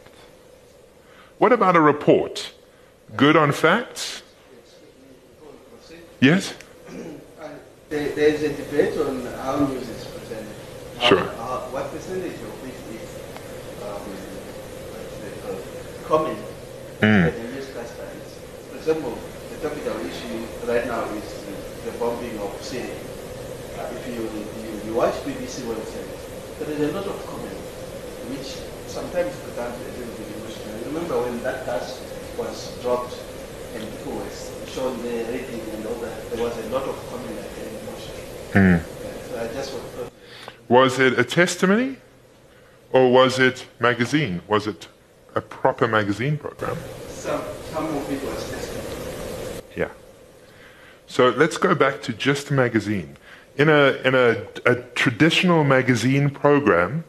[1.38, 2.54] What about a report?
[3.16, 4.24] Good on facts?
[6.20, 6.54] Yes?
[7.40, 7.50] Uh,
[7.90, 10.48] there's a debate on how news is presented.
[10.98, 11.20] How- Sure.
[11.20, 13.10] how- what percentage of it is
[13.84, 14.02] um,
[14.92, 15.64] what's it called?
[16.10, 16.40] Comment
[17.02, 17.32] Mm.
[17.32, 17.68] the is?
[17.70, 19.14] For example,
[19.54, 21.30] the topical issue right now is
[21.86, 22.98] the bombing of Syria.
[23.78, 26.10] Uh, if you, you, you watch BBC website,
[26.60, 27.56] there is a lot of comment
[28.34, 28.58] which
[28.90, 30.76] sometimes becomes a little bit emotional.
[30.80, 32.02] You remember when that gas
[32.38, 33.16] was dropped
[33.76, 34.34] and people were
[34.68, 38.18] shown the rating and all that, there was a lot of comment that came emotional.
[38.58, 38.82] Mm.
[38.82, 39.74] Yeah, so I just
[40.68, 41.98] Was it a testimony
[42.92, 44.42] or was it magazine?
[44.50, 44.90] Was it
[45.40, 46.78] a proper magazine program?
[47.10, 49.62] some some of it was testimony.
[49.76, 49.92] Yeah.
[51.08, 53.18] So let's go back to just a magazine.
[53.58, 57.04] In a, in a, a traditional magazine program,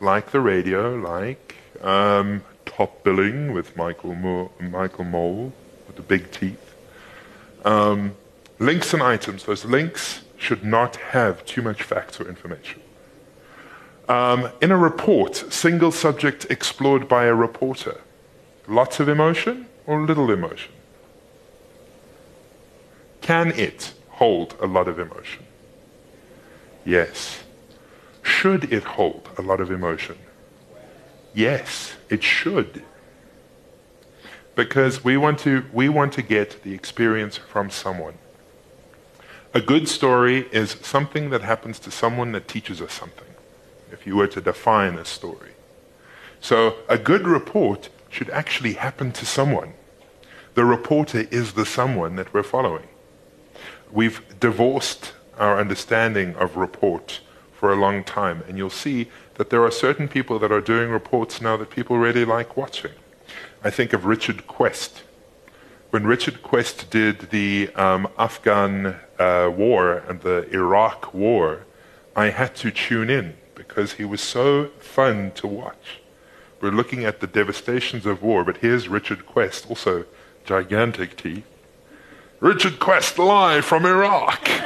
[0.00, 5.52] like the radio, like um, Top Billing with Michael, Mo- Michael Mol
[5.86, 6.74] with the big teeth,
[7.64, 8.14] um,
[8.58, 12.80] links and items, those links should not have too much facts or information.
[14.08, 18.00] Um, in a report, single subject explored by a reporter,
[18.68, 20.72] lots of emotion or little emotion?
[23.20, 25.44] Can it hold a lot of emotion?
[26.84, 27.42] Yes.
[28.22, 30.16] Should it hold a lot of emotion?
[31.34, 32.82] Yes, it should.
[34.54, 38.14] Because we want to, we want to get the experience from someone.
[39.52, 43.25] A good story is something that happens to someone that teaches us something,
[43.98, 45.52] if you were to define a story.
[46.40, 49.72] So a good report should actually happen to someone.
[50.54, 52.88] The reporter is the someone that we're following.
[53.90, 57.20] We've divorced our understanding of report
[57.52, 60.90] for a long time, and you'll see that there are certain people that are doing
[60.90, 62.92] reports now that people really like watching.
[63.64, 65.02] I think of Richard Quest.
[65.90, 71.64] When Richard Quest did the um, Afghan uh, war and the Iraq war,
[72.14, 76.00] I had to tune in because he was so fun to watch.
[76.60, 80.04] We're looking at the devastations of war, but here's Richard Quest, also
[80.44, 81.44] gigantic teeth.
[82.38, 84.48] Richard Quest live from Iraq.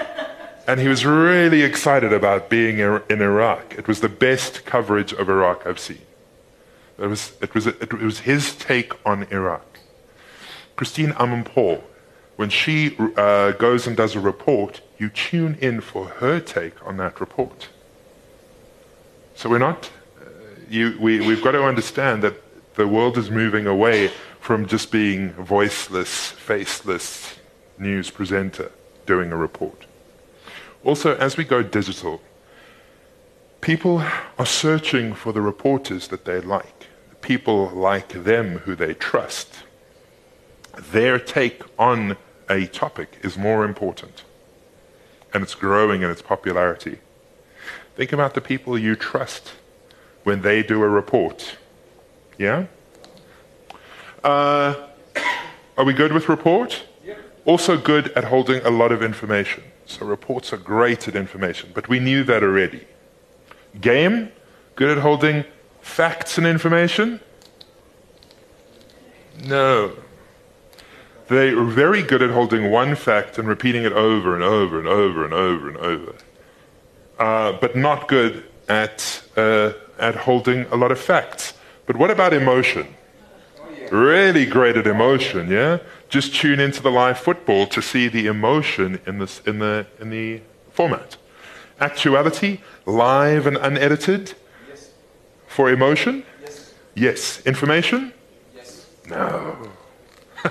[0.66, 3.74] And he was really excited about being in in Iraq.
[3.76, 6.02] It was the best coverage of Iraq I've seen.
[6.96, 9.80] It was, it was, it was his take on Iraq.
[10.76, 11.82] Christine Amanpour,
[12.36, 16.98] when she uh, goes and does a report, you tune in for her take on
[16.98, 17.70] that report.
[19.40, 20.24] So we're not, uh,
[20.68, 22.34] you, we, we've got to understand that
[22.74, 27.38] the world is moving away from just being voiceless, faceless
[27.78, 28.70] news presenter
[29.06, 29.86] doing a report.
[30.84, 32.20] Also, as we go digital,
[33.62, 34.04] people
[34.38, 36.88] are searching for the reporters that they like,
[37.22, 39.62] people like them who they trust.
[40.76, 42.18] Their take on
[42.50, 44.22] a topic is more important,
[45.32, 46.98] and it's growing in its popularity.
[48.00, 49.52] Think about the people you trust
[50.24, 51.58] when they do a report.
[52.38, 52.64] Yeah?
[54.24, 54.86] Uh,
[55.76, 56.86] are we good with report?
[57.44, 59.64] Also good at holding a lot of information.
[59.84, 62.86] So reports are great at information, but we knew that already.
[63.78, 64.32] Game,
[64.76, 65.44] good at holding
[65.82, 67.20] facts and information?
[69.44, 69.94] No.
[71.28, 74.88] They are very good at holding one fact and repeating it over and over and
[74.88, 76.14] over and over and over.
[77.20, 81.52] Uh, but not good at, uh, at holding a lot of facts.
[81.84, 82.86] But what about emotion?
[83.90, 85.80] Really great at emotion, yeah?
[86.08, 90.08] Just tune into the live football to see the emotion in, this, in, the, in
[90.10, 90.40] the
[90.72, 91.18] format.
[91.78, 94.34] Actuality, live and unedited.
[94.68, 94.90] Yes.
[95.46, 96.24] For emotion?
[96.42, 96.74] Yes.
[96.94, 97.46] Yes.
[97.46, 98.12] Information?
[98.54, 98.86] Yes.
[99.06, 99.68] No.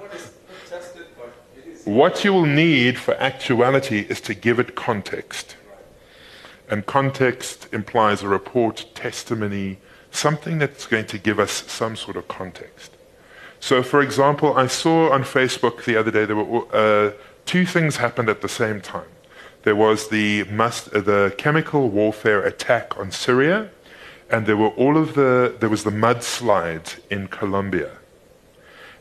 [0.00, 1.69] What is not tested, but it is.
[1.84, 5.56] What you will need for actuality is to give it context.
[6.68, 9.78] And context implies a report, testimony,
[10.10, 12.92] something that's going to give us some sort of context.
[13.60, 17.12] So, for example, I saw on Facebook the other day there were uh,
[17.44, 19.08] two things happened at the same time.
[19.62, 23.70] There was the, must, uh, the chemical warfare attack on Syria,
[24.30, 27.99] and there were all of the there was the mudslide in Colombia.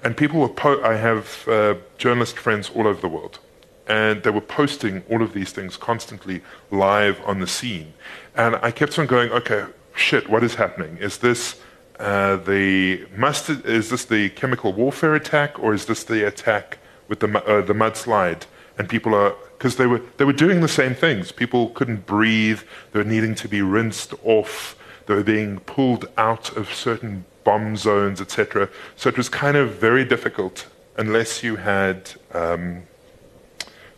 [0.04, 3.39] And people were, po- I have uh, journalist friends all over the world,
[3.88, 6.41] and they were posting all of these things constantly
[6.72, 7.93] live on the scene.
[8.36, 10.97] And I kept on going, okay, shit, what is happening?
[10.97, 11.60] Is this
[12.00, 13.66] uh, the mustard?
[13.66, 16.78] Is this the chemical warfare attack, or is this the attack
[17.10, 18.43] with the uh, the mudslide?
[18.78, 21.34] And people are because they were they were doing the same things.
[21.34, 22.62] People couldn't breathe.
[22.93, 24.78] They were needing to be rinsed off.
[25.08, 28.70] They were being pulled out of certain bomb zones, etc.
[28.95, 31.97] So it was kind of very difficult unless you had
[32.32, 32.84] um,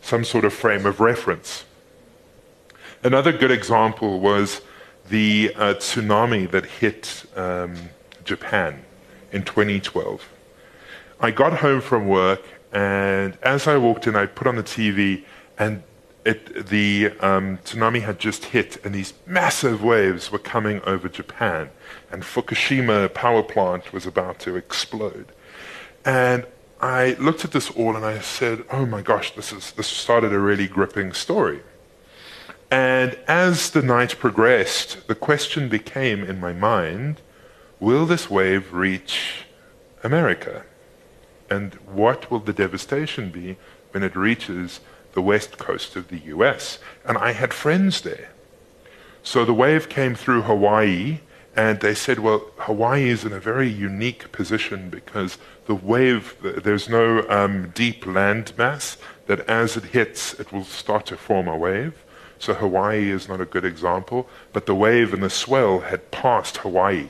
[0.00, 1.66] some sort of frame of reference.
[3.04, 4.62] Another good example was
[5.10, 7.74] the uh, tsunami that hit um,
[8.24, 8.72] Japan
[9.32, 10.26] in 2012.
[11.20, 12.42] I got home from work,
[12.72, 15.24] and as I walked in, I put on the TV,
[15.58, 15.82] and
[16.24, 21.68] it, the um, tsunami had just hit, and these massive waves were coming over Japan,
[22.12, 25.32] and Fukushima power plant was about to explode.
[26.04, 26.46] And
[26.80, 30.32] I looked at this all, and I said, "Oh my gosh, this is this started
[30.32, 31.60] a really gripping story."
[32.70, 37.20] And as the night progressed, the question became in my mind
[37.80, 39.44] will this wave reach
[40.04, 40.64] America?
[41.50, 43.56] And what will the devastation be
[43.90, 44.80] when it reaches
[45.14, 46.78] the west coast of the US?
[47.04, 48.30] And I had friends there.
[49.22, 51.18] So the wave came through Hawaii,
[51.54, 55.36] and they said, well, Hawaii is in a very unique position because
[55.66, 58.96] the wave, there's no um, deep land mass
[59.26, 62.04] that as it hits, it will start to form a wave.
[62.38, 66.56] So Hawaii is not a good example, but the wave and the swell had passed
[66.58, 67.08] Hawaii.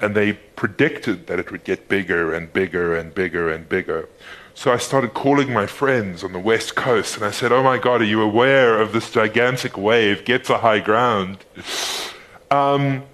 [0.00, 4.08] And they predicted that it would get bigger and bigger and bigger and bigger.
[4.54, 7.78] So I started calling my friends on the west coast and I said, Oh my
[7.78, 10.24] God, are you aware of this gigantic wave?
[10.24, 11.38] Get to high ground.
[12.50, 13.04] Um,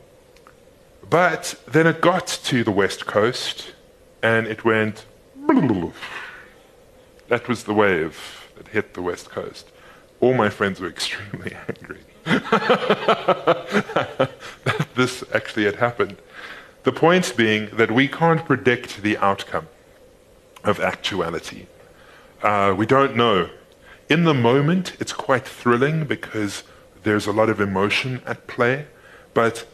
[1.11, 3.73] but then it got to the west coast
[4.23, 5.05] and it went.
[7.29, 9.71] That was the wave that hit the west coast
[10.25, 12.01] all my friends were extremely angry.
[12.25, 14.31] That
[14.95, 16.17] this actually had happened.
[16.85, 19.69] The point being that we can't predict the outcome
[20.63, 21.67] of actuality.
[22.43, 23.51] Uh, we don't know.
[24.09, 26.65] In the moment, it's quite thrilling because
[27.03, 28.87] there's a lot of emotion at play,
[29.35, 29.67] but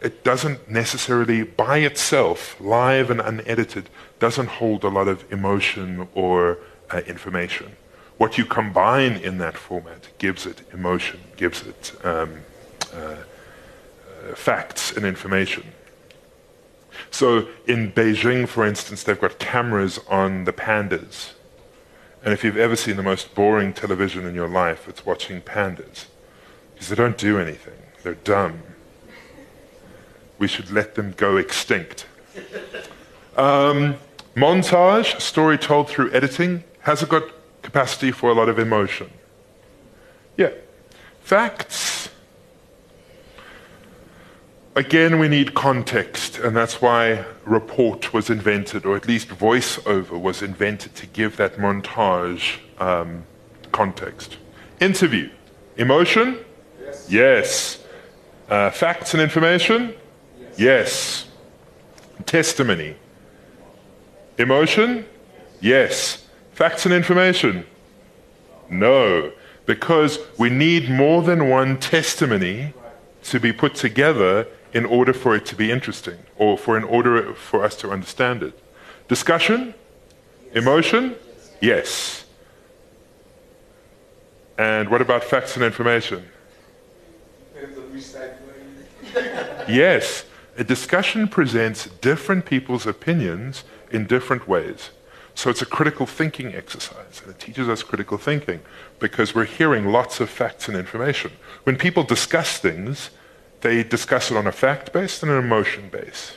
[0.00, 6.58] it doesn't necessarily, by itself, live and unedited, doesn't hold a lot of emotion or
[6.90, 7.76] uh, information
[8.20, 12.42] what you combine in that format gives it emotion, gives it um,
[12.92, 15.64] uh, uh, facts and information.
[17.10, 21.32] So in Beijing, for instance, they've got cameras on the pandas.
[22.22, 26.04] And if you've ever seen the most boring television in your life, it's watching pandas.
[26.74, 28.60] Because they don't do anything, they're dumb.
[30.40, 32.06] We should let them go extinct.
[33.36, 33.94] Um,
[34.34, 37.22] montage, story told through editing, has it got
[37.62, 39.10] capacity for a lot of emotion.
[40.36, 40.50] Yeah.
[41.20, 42.08] Facts.
[44.74, 50.42] Again, we need context, and that's why report was invented, or at least voiceover was
[50.42, 53.24] invented to give that montage um,
[53.72, 54.38] context.
[54.80, 55.28] Interview.
[55.76, 56.38] Emotion?
[56.80, 57.06] Yes.
[57.10, 57.84] Yes.
[58.48, 59.94] Uh, facts and information?
[60.56, 61.26] Yes.
[62.26, 62.96] Testimony.
[64.38, 65.04] Emotion?
[65.60, 66.26] Yes.
[66.52, 67.66] Facts and information?
[68.68, 69.32] No.
[69.66, 72.74] because we need more than one testimony
[73.22, 77.32] to be put together in order for it to be interesting or for in order
[77.34, 78.58] for us to understand it.
[79.06, 79.72] Discussion?
[80.54, 81.14] Emotion?
[81.60, 82.24] Yes.
[84.58, 86.28] And what about facts and information?
[89.68, 90.24] Yes.
[90.60, 94.90] A discussion presents different people's opinions in different ways.
[95.34, 98.60] So it's a critical thinking exercise, and it teaches us critical thinking
[98.98, 101.32] because we're hearing lots of facts and information.
[101.62, 103.08] When people discuss things,
[103.62, 106.36] they discuss it on a fact base and an emotion base.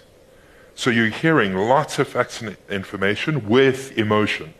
[0.73, 4.53] So you're hearing lots of facts and information with emotion,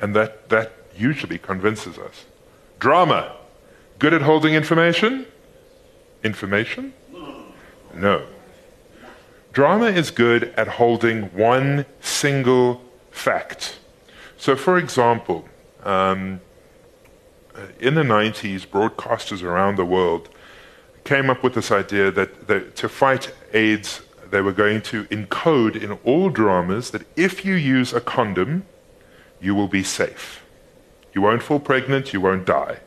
[0.00, 2.24] and that, that usually convinces us.
[2.80, 3.36] Drama.
[4.00, 5.26] Good at holding information?
[6.24, 6.92] Information?
[7.94, 8.26] No.
[9.54, 12.82] Drama is good at holding one single
[13.12, 13.78] fact.
[14.36, 15.48] So, for example,
[15.84, 16.40] um,
[17.78, 20.28] in the 90s, broadcasters around the world
[21.04, 24.02] came up with this idea that, that to fight AIDS,
[24.32, 28.66] they were going to encode in all dramas that if you use a condom,
[29.40, 30.44] you will be safe.
[31.12, 32.78] You won't fall pregnant, you won't die.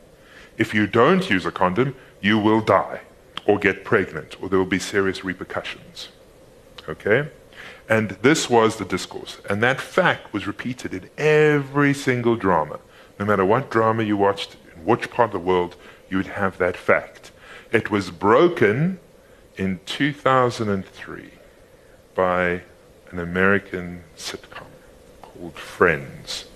[0.58, 3.00] If you don't use a condom, you will die
[3.46, 6.10] or get pregnant, or there will be serious repercussions.
[6.88, 7.28] Okay?
[7.88, 9.38] And this was the discourse.
[9.48, 12.80] And that fact was repeated in every single drama.
[13.18, 15.76] No matter what drama you watched, in which part of the world,
[16.08, 17.30] you would have that fact.
[17.72, 19.00] It was broken
[19.56, 21.30] in 2003
[22.14, 22.62] by
[23.10, 24.66] an American sitcom
[25.22, 26.46] called Friends.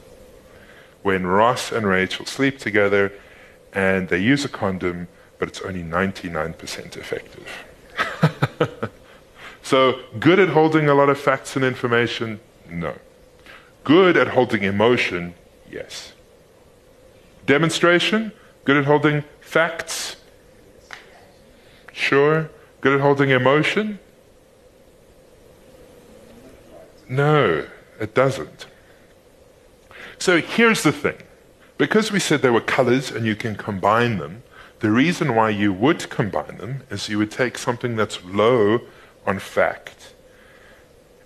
[1.02, 3.12] When Ross and Rachel sleep together
[3.72, 5.08] and they use a condom,
[5.38, 7.48] but it's only 99% effective.
[9.62, 12.40] So, good at holding a lot of facts and information?
[12.68, 12.94] No.
[13.84, 15.34] Good at holding emotion?
[15.70, 16.12] Yes.
[17.46, 18.32] Demonstration?
[18.64, 20.16] Good at holding facts?
[21.92, 22.50] Sure.
[22.80, 23.98] Good at holding emotion?
[27.08, 27.66] No,
[28.00, 28.66] it doesn't.
[30.18, 31.16] So here's the thing.
[31.78, 34.42] Because we said there were colors and you can combine them,
[34.80, 38.80] the reason why you would combine them is you would take something that's low
[39.26, 40.14] on fact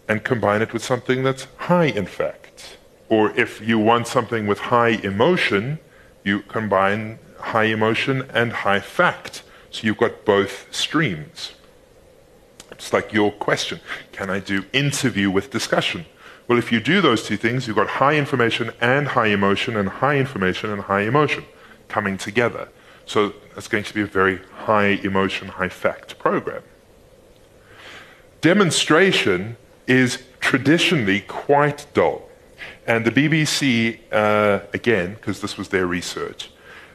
[0.08, 2.76] and combine it with something that's high in fact.
[3.08, 5.78] Or if you want something with high emotion,
[6.24, 9.42] you combine high emotion and high fact.
[9.70, 11.52] So you've got both streams.
[12.70, 13.80] It's like your question
[14.12, 16.06] can I do interview with discussion?
[16.48, 19.88] Well, if you do those two things, you've got high information and high emotion, and
[19.88, 21.44] high information and high emotion
[21.88, 22.68] coming together.
[23.04, 26.62] So it's going to be a very high emotion, high fact program.
[28.40, 29.56] Demonstration
[29.86, 32.28] is traditionally quite dull.
[32.86, 36.50] And the BBC, uh, again, because this was their research,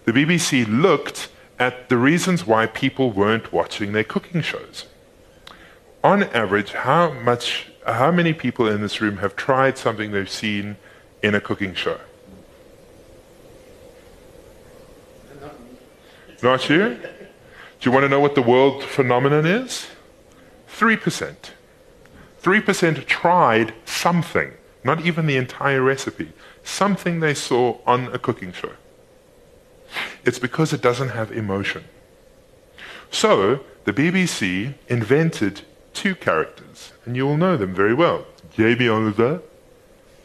[0.06, 1.30] the BBC looked
[1.60, 4.86] at the reasons why people weren't watching their cooking shows.
[6.04, 10.78] On average, how much, how many people in this room have tried something they've seen
[11.22, 12.00] in a cooking show?
[16.42, 16.96] Not you?
[16.96, 19.88] Do you want to know what the world phenomenon is?
[20.76, 21.36] 3%.
[22.42, 24.52] 3% tried something,
[24.84, 26.32] not even the entire recipe,
[26.64, 28.72] something they saw on a cooking show.
[30.26, 31.84] It's because it doesn't have emotion.
[33.12, 35.62] So, the BBC invented
[35.94, 39.42] two characters, and you will know them very well Jamie Oliver,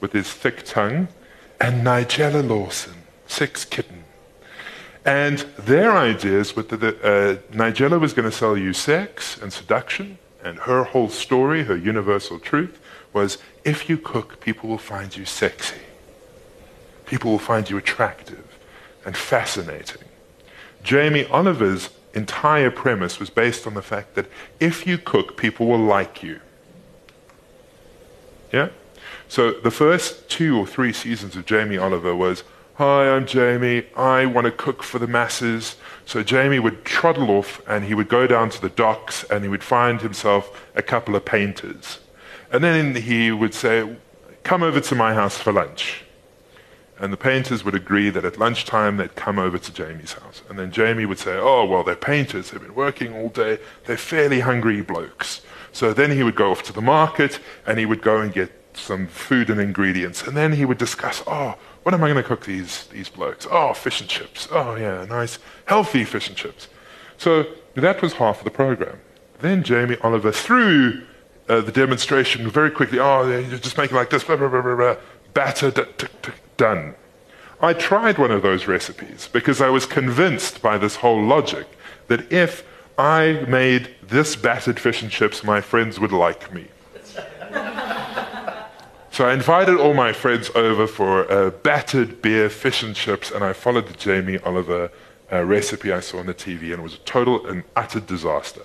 [0.00, 1.08] with his thick tongue,
[1.60, 2.94] and Nigella Lawson,
[3.26, 4.04] sex kitten.
[5.04, 10.18] And their ideas were that uh, Nigella was going to sell you sex and seduction,
[10.46, 12.78] and her whole story, her universal truth,
[13.12, 15.80] was if you cook, people will find you sexy.
[17.04, 18.56] People will find you attractive
[19.04, 20.04] and fascinating.
[20.84, 24.26] Jamie Oliver's entire premise was based on the fact that
[24.60, 26.38] if you cook, people will like you.
[28.52, 28.68] Yeah?
[29.26, 32.44] So the first two or three seasons of Jamie Oliver was
[32.78, 33.86] Hi, I'm Jamie.
[33.96, 35.76] I want to cook for the masses.
[36.04, 39.48] So Jamie would trundle off and he would go down to the docks and he
[39.48, 42.00] would find himself a couple of painters.
[42.52, 43.96] And then he would say,
[44.42, 46.04] Come over to my house for lunch.
[46.98, 50.42] And the painters would agree that at lunchtime they'd come over to Jamie's house.
[50.50, 52.50] And then Jamie would say, Oh, well, they're painters.
[52.50, 53.58] They've been working all day.
[53.86, 55.40] They're fairly hungry blokes.
[55.72, 58.52] So then he would go off to the market and he would go and get
[58.74, 60.22] some food and ingredients.
[60.26, 61.56] And then he would discuss, Oh,
[61.86, 63.46] what am I going to cook these, these blokes?
[63.48, 64.48] Oh, fish and chips.
[64.50, 66.66] Oh, yeah, nice, healthy fish and chips.
[67.16, 68.98] So that was half of the program.
[69.38, 71.04] Then Jamie Oliver, through
[71.48, 74.62] uh, the demonstration, very quickly, oh, you just make it like this, blah, blah, blah,
[74.62, 74.96] blah, blah,
[75.32, 76.96] batter, d- d- d- done.
[77.60, 81.68] I tried one of those recipes because I was convinced by this whole logic
[82.08, 82.64] that if
[82.98, 86.66] I made this battered fish and chips, my friends would like me.
[89.16, 93.42] So I invited all my friends over for a battered beer, fish and chips, and
[93.42, 94.90] I followed the Jamie Oliver
[95.32, 98.60] uh, recipe I saw on the TV, and it was a total and utter disaster.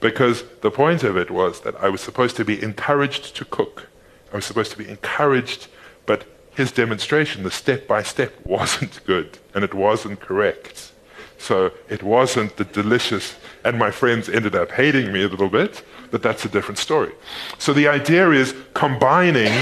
[0.00, 3.88] Because the point of it was that I was supposed to be encouraged to cook.
[4.34, 5.68] I was supposed to be encouraged,
[6.04, 10.92] but his demonstration, the step by step, wasn't good and it wasn't correct.
[11.38, 15.82] So it wasn't the delicious, and my friends ended up hating me a little bit,
[16.10, 17.12] but that's a different story.
[17.58, 19.52] So the idea is combining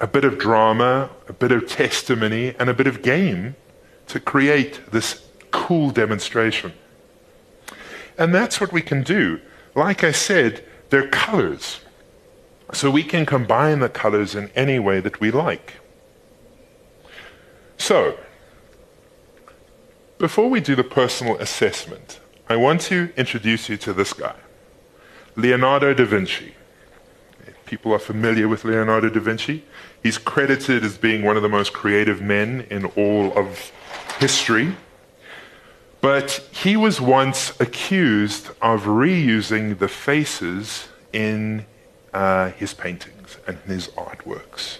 [0.00, 3.56] a bit of drama, a bit of testimony, and a bit of game
[4.08, 6.72] to create this cool demonstration.
[8.18, 9.40] And that's what we can do.
[9.74, 11.80] Like I said, they're colors.
[12.72, 15.74] So we can combine the colors in any way that we like.
[17.78, 18.18] So,
[20.18, 24.34] before we do the personal assessment, I want to introduce you to this guy,
[25.38, 26.54] Leonardo da Vinci.
[27.66, 29.64] People are familiar with Leonardo da Vinci.
[30.02, 33.70] He's credited as being one of the most creative men in all of
[34.18, 34.74] history.
[36.00, 41.66] But he was once accused of reusing the faces in
[42.14, 44.78] uh, his paintings and his artworks.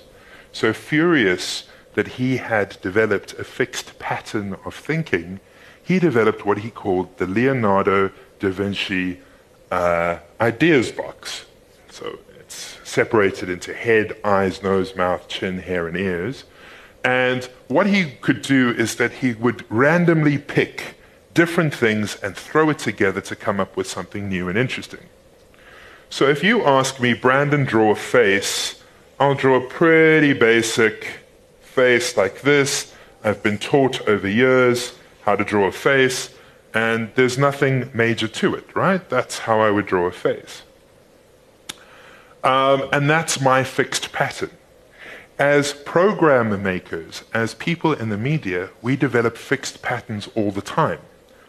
[0.53, 5.41] So furious that he had developed a fixed pattern of thinking,
[5.83, 9.21] he developed what he called the Leonardo da Vinci
[9.71, 11.47] uh, ideas box.
[11.91, 16.45] So it's separated into head, eyes, nose, mouth, chin, hair, and ears.
[17.05, 20.97] And what he could do is that he would randomly pick
[21.35, 25.07] different things and throw it together to come up with something new and interesting.
[26.09, 28.83] So if you ask me, Brandon, draw a face,
[29.21, 31.21] I'll draw a pretty basic
[31.61, 32.95] face like this.
[33.23, 36.35] I've been taught over years how to draw a face,
[36.77, 39.09] and there's nothing major to it, right?
[39.09, 40.61] That's how I would draw a face.
[42.45, 44.51] Um, and that's my fixed pattern.
[45.39, 51.01] As program makers, as people in the media, we develop fixed patterns all the time.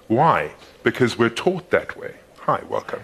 [0.08, 0.54] Why?
[0.82, 2.14] Because we're taught that way.
[2.46, 3.02] Hi, welcome.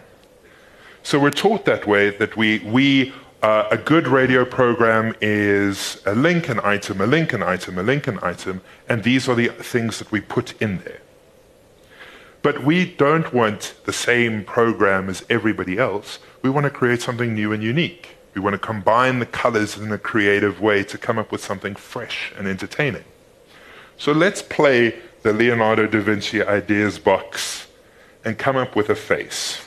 [1.03, 3.11] So we're taught that way that we, we
[3.41, 7.83] uh, a good radio program is a link, an item, a link, an item, a
[7.83, 11.02] link, an item, and these are the things that we put in there.
[12.43, 16.19] But we don't want the same program as everybody else.
[16.41, 18.17] We want to create something new and unique.
[18.35, 21.73] We want to combine the colors in a creative way to come up with something
[21.73, 23.05] fresh and entertaining.
[23.97, 27.67] So let's play the Leonardo da Vinci ideas box
[28.25, 29.65] and come up with a face.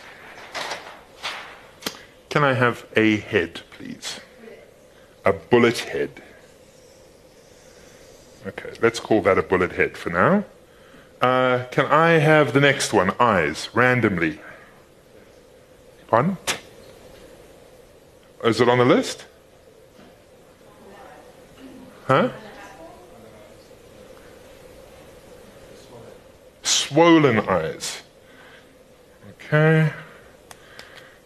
[2.28, 4.20] Can I have a head, please?
[5.24, 6.22] A bullet head.
[8.46, 10.44] Okay, let's call that a bullet head for now.
[11.20, 13.12] Uh, can I have the next one?
[13.18, 14.40] Eyes, randomly.
[16.08, 16.36] Pardon?
[18.44, 19.24] Is it on the list?
[22.06, 22.30] Huh?
[26.62, 28.02] Swollen eyes.
[29.30, 29.92] Okay.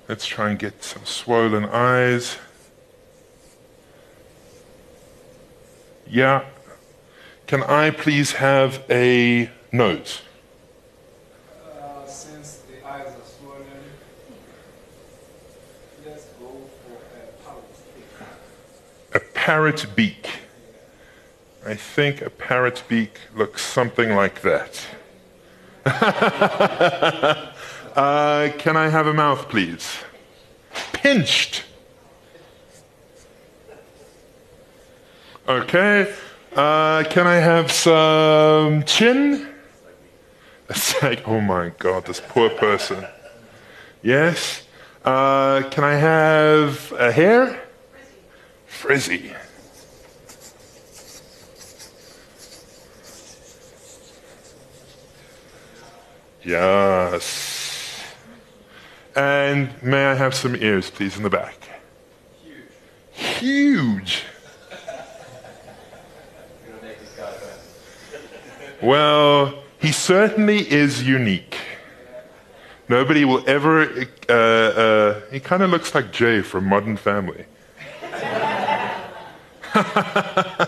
[0.09, 2.38] Let's try and get some swollen eyes.
[6.09, 6.45] Yeah.
[7.47, 9.96] Can I please have a Uh,
[12.04, 13.62] since the eyes are swollen,
[16.04, 16.48] let's go
[16.82, 16.98] for a
[17.44, 17.76] parrot.
[19.14, 20.28] A parrot beak.
[21.64, 24.84] I think a parrot beak looks something like that.
[27.94, 29.98] uh, can I have a mouth, please?
[30.92, 31.62] Pinched.
[35.48, 36.12] Okay.
[36.56, 39.46] Uh, can I have some chin?
[40.70, 43.04] It's like, oh my God, this poor person.
[44.02, 44.62] Yes.
[45.04, 47.60] Uh, can I have a hair?
[48.66, 49.32] Frizzy.
[56.44, 58.04] Yes.
[59.16, 61.56] And may I have some ears, please, in the back?
[63.12, 63.40] Huge.
[63.40, 64.22] Huge.
[68.82, 69.19] Well,
[70.11, 71.56] certainly is unique.
[72.88, 74.08] Nobody will ever.
[74.28, 77.44] Uh, uh, he kind of looks like Jay from Modern Family.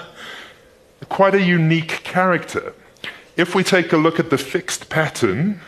[1.09, 2.72] Quite a unique character.
[3.36, 5.61] If we take a look at the fixed pattern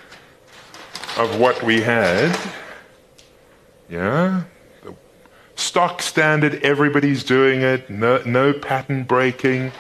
[1.18, 2.38] of what we had,
[3.90, 4.44] yeah,
[5.56, 9.72] stock standard, everybody's doing it, no, no pattern breaking.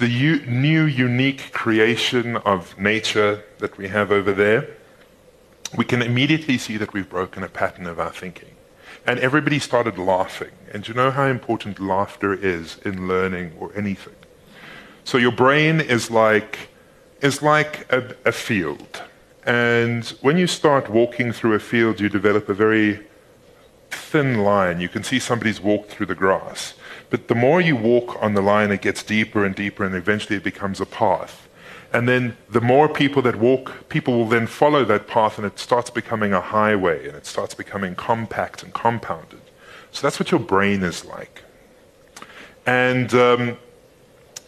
[0.00, 4.66] The u- new unique creation of nature that we have over there,
[5.76, 8.56] we can immediately see that we've broken a pattern of our thinking.
[9.06, 10.52] And everybody started laughing.
[10.72, 14.16] And you know how important laughter is in learning or anything?
[15.04, 16.70] So your brain is like,
[17.20, 19.02] is like a, a field.
[19.44, 23.06] And when you start walking through a field, you develop a very
[23.90, 24.80] thin line.
[24.80, 26.74] You can see somebody's walked through the grass.
[27.10, 30.36] But the more you walk on the line, it gets deeper and deeper, and eventually
[30.36, 31.48] it becomes a path.
[31.92, 35.58] And then the more people that walk, people will then follow that path, and it
[35.58, 39.40] starts becoming a highway, and it starts becoming compact and compounded.
[39.90, 41.42] So that's what your brain is like.
[42.64, 43.56] And um,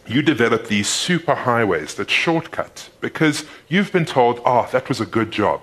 [0.07, 5.05] you develop these super highways that shortcut because you've been told, oh, that was a
[5.05, 5.61] good job.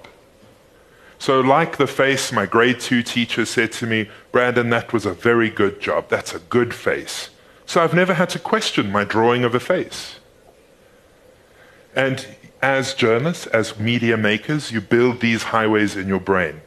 [1.20, 5.12] So, like the face, my grade two teacher said to me, Brandon, that was a
[5.12, 6.08] very good job.
[6.08, 7.28] That's a good face.
[7.66, 10.18] So, I've never had to question my drawing of a face.
[11.94, 12.26] And
[12.62, 16.62] as journalists, as media makers, you build these highways in your brain.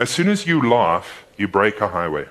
[0.00, 2.28] As soon as you laugh, you break a highway.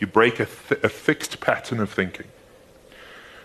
[0.00, 2.26] You break a, th- a fixed pattern of thinking.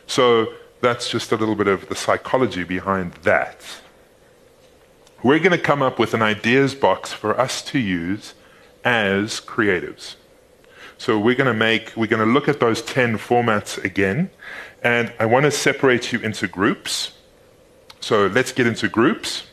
[0.08, 3.83] So, that's just a little bit of the psychology behind that
[5.24, 8.34] we're going to come up with an ideas box for us to use
[8.84, 10.16] as creatives.
[10.98, 14.30] So we're going to make, we're going to look at those 10 formats again,
[14.84, 17.14] and I want to separate you into groups.
[18.00, 19.44] So let's get into groups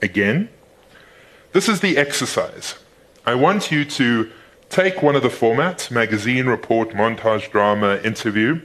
[0.00, 0.50] again.
[1.52, 2.76] This is the exercise.
[3.24, 4.30] I want you to
[4.68, 8.60] take one of the formats magazine, report, montage, drama, interview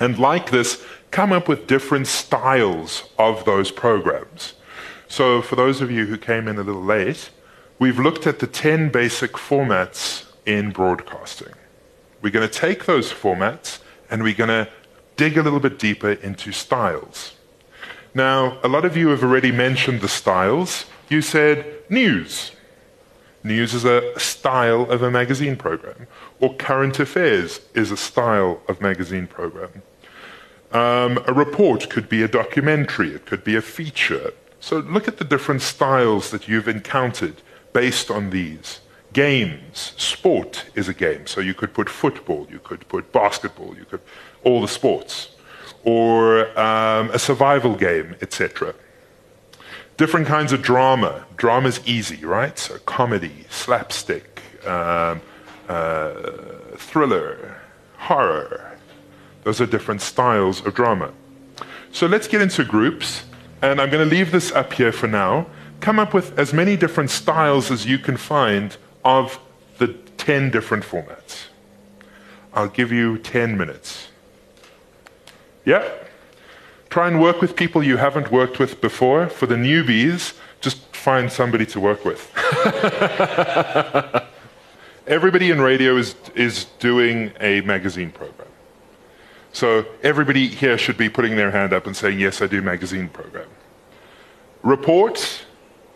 [0.00, 4.54] and like this, come up with different styles of those programs.
[5.08, 7.30] So, for those of you who came in a little late,
[7.78, 11.54] we've looked at the 10 basic formats in broadcasting.
[12.20, 13.78] We're going to take those formats
[14.10, 14.68] and we're going to
[15.16, 17.32] dig a little bit deeper into styles.
[18.14, 20.84] Now, a lot of you have already mentioned the styles.
[21.08, 22.52] You said news.
[23.44, 26.06] News is a style of a magazine program,
[26.40, 29.82] or current affairs is a style of magazine program.
[30.72, 35.18] Um, a report could be a documentary, it could be a feature, so look at
[35.18, 37.42] the different styles that you've encountered
[37.72, 38.80] based on these.
[39.12, 41.26] Games, sport is a game.
[41.26, 44.00] So you could put football, you could put basketball, you could
[44.44, 45.30] all the sports,
[45.84, 48.74] or um, a survival game, etc.
[49.96, 51.24] Different kinds of drama.
[51.36, 52.58] Drama's easy, right?
[52.58, 55.20] So comedy, slapstick, um,
[55.68, 56.12] uh,
[56.76, 57.60] thriller,
[57.96, 58.78] horror.
[59.44, 61.12] Those are different styles of drama.
[61.90, 63.24] So let's get into groups
[63.62, 65.46] and I'm going to leave this up here for now.
[65.80, 69.38] Come up with as many different styles as you can find of
[69.78, 71.46] the 10 different formats.
[72.52, 74.08] I'll give you 10 minutes.
[75.64, 75.88] Yeah?
[76.90, 79.28] Try and work with people you haven't worked with before.
[79.28, 82.30] For the newbies, just find somebody to work with.
[85.06, 88.47] Everybody in radio is, is doing a magazine program.
[89.58, 93.08] So everybody here should be putting their hand up and saying, Yes, I do magazine
[93.08, 93.48] program.
[94.62, 95.46] Reports?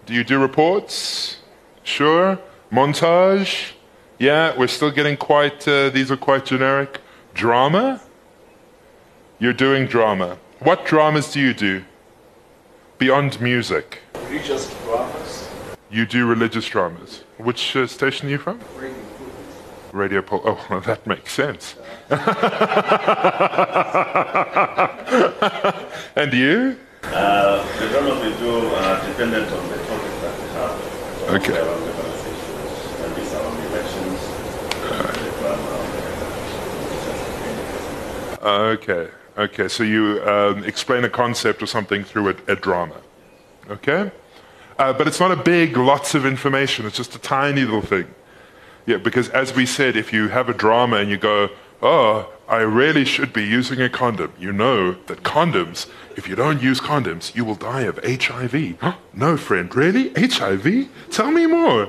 [0.05, 1.37] Do you do reports?
[1.85, 2.41] Sure.
[2.73, 3.75] Montage?
[4.19, 7.01] Yeah, we're still getting quite, uh, these are quite generic.
[7.35, 8.01] Drama?
[9.39, 10.39] You're doing drama.
[10.59, 11.85] What dramas do you do?
[12.99, 14.01] Beyond music.
[14.25, 15.49] Religious dramas.
[15.89, 17.23] You do religious dramas.
[17.39, 18.59] Which uh, station are you from?
[19.93, 20.41] Radio Pol.
[20.45, 21.77] Oh, well, that makes sense.
[26.17, 26.79] and you?
[27.05, 30.73] Uh, the dramas we do are dependent on the topic that we have.
[31.19, 31.53] So Okay.
[31.53, 31.83] The
[38.43, 39.69] Okay, okay.
[39.69, 42.97] So you um, explain a concept or something through a, a drama.
[43.71, 44.11] Okay?
[44.79, 46.85] Uh, but it's not a big, lots of information.
[46.87, 48.13] It's just a tiny little thing.
[48.87, 51.51] Yeah, because as we said, if you have a drama and you go,
[51.83, 56.61] oh, I really should be using a condom, you know that condoms, if you don't
[56.61, 58.79] use condoms, you will die of HIV.
[58.81, 58.95] Huh?
[59.15, 60.13] No, friend, really?
[60.15, 60.89] HIV?
[61.11, 61.89] Tell me more.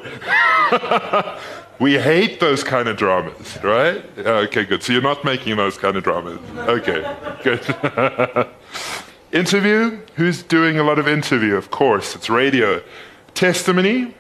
[1.80, 4.04] we hate those kind of dramas, right?
[4.18, 4.84] Okay, good.
[4.84, 6.40] So you're not making those kind of dramas.
[6.58, 8.48] Okay, good.
[9.34, 10.00] interview?
[10.16, 11.56] Who's doing a lot of interview?
[11.56, 12.82] Of course, it's radio.
[13.34, 14.14] Testimony?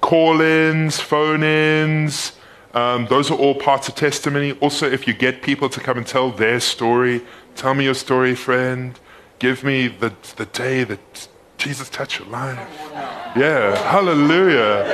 [0.00, 2.32] Call ins, phone ins.
[2.72, 4.52] Um, those are all parts of testimony.
[4.60, 7.22] Also, if you get people to come and tell their story,
[7.56, 8.98] tell me your story, friend.
[9.38, 11.28] Give me the, the day that
[11.58, 12.58] Jesus touched your life.
[13.36, 14.84] Yeah, hallelujah.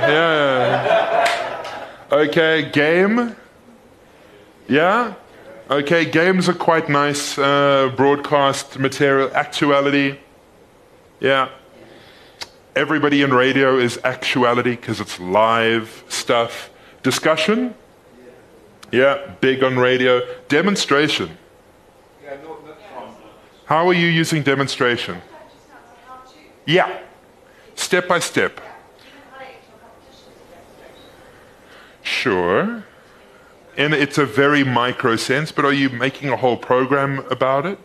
[0.00, 2.06] Yeah.
[2.10, 3.36] Okay, game.
[4.68, 5.14] Yeah?
[5.70, 7.38] Okay, games are quite nice.
[7.38, 10.18] Uh, broadcast material, actuality.
[11.20, 11.50] Yeah.
[12.76, 16.70] Everybody in radio is actuality because it's live stuff.
[17.02, 17.74] Discussion.
[18.92, 20.20] Yeah, big on radio.
[20.48, 21.36] Demonstration.
[22.22, 23.14] Yeah, no, not from.
[23.66, 25.20] How are you using demonstration?
[26.64, 27.00] Yeah.
[27.74, 28.60] Step by step.
[32.02, 32.84] Sure.
[33.76, 37.78] And it's a very micro sense, but are you making a whole program about it?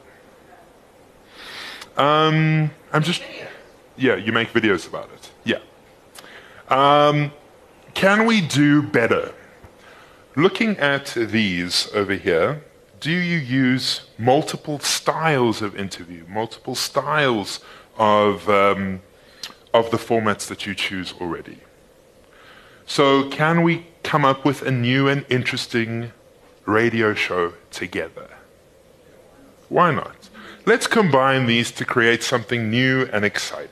[1.97, 3.21] Um, I'm just.
[3.97, 5.31] Yeah, you make videos about it.
[5.43, 5.59] Yeah.
[6.69, 7.31] Um,
[7.93, 9.33] can we do better?
[10.35, 12.63] Looking at these over here,
[12.99, 17.59] do you use multiple styles of interview, multiple styles
[17.97, 19.01] of, um,
[19.73, 21.59] of the formats that you choose already?
[22.85, 26.11] So, can we come up with a new and interesting
[26.65, 28.29] radio show together?
[29.69, 30.29] Why not?
[30.65, 33.69] Let's combine these to create something new and exciting.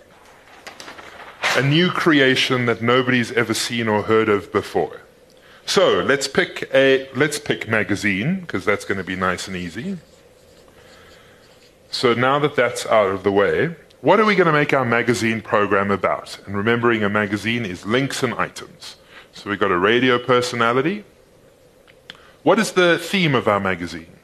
[1.55, 5.01] A new creation that nobody's ever seen or heard of before.
[5.67, 9.99] So let's pick a let's pick magazine because that's going to be nice and easy.
[11.91, 14.83] So now that that's out of the way, what are we going to make our
[14.83, 16.39] magazine program about?
[16.47, 18.95] And remembering a magazine is links and items.
[19.33, 21.05] So we've got a radio personality.
[22.41, 24.17] What is the theme of our magazine?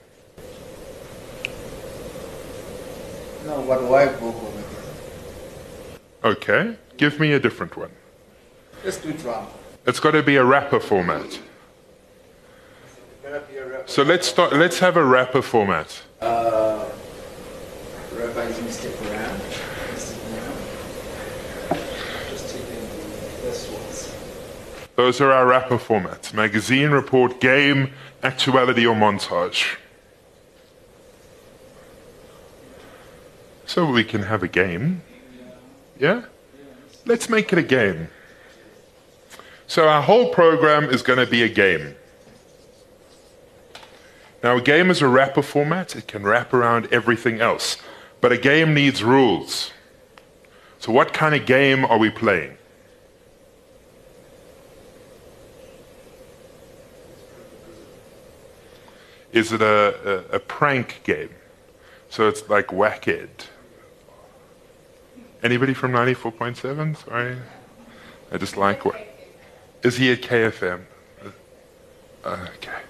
[3.46, 4.62] No, what white book over
[6.24, 6.32] there?
[6.32, 7.90] Okay, give me a different one.
[8.84, 9.48] Let's do drama.
[9.88, 11.40] It's got to be a wrapper format.
[13.24, 13.88] Better be a wrapper.
[13.88, 14.54] So let's start.
[14.54, 16.02] Let's have a wrapper format.
[16.22, 16.86] Uh,
[18.14, 18.90] rapper is Mr.
[19.02, 19.40] Brown.
[19.96, 20.16] Mr.
[20.30, 21.80] Brown.
[22.30, 24.16] Just taking the best ones.
[24.96, 29.78] Those are our wrapper formats: magazine, report, game, actuality, or montage.
[33.66, 35.04] So we can have a game.
[35.98, 36.24] Yeah?
[37.10, 38.10] Let's make it a game.
[39.66, 41.96] So our whole program is going to be a game.
[44.44, 45.96] Now, a game is a wrapper format.
[45.96, 47.78] It can wrap around everything else.
[48.22, 49.72] But a game needs rules.
[50.78, 52.60] So, what kind of game are we playing?
[59.32, 61.32] Is it a, a, a prank game?
[62.10, 63.49] So it's like Wackhead.
[65.42, 67.06] Anybody from 94.7?
[67.06, 67.38] Sorry.
[68.32, 68.96] I just like what.
[69.84, 70.82] Is he at KFM?
[72.24, 72.82] Uh, okay.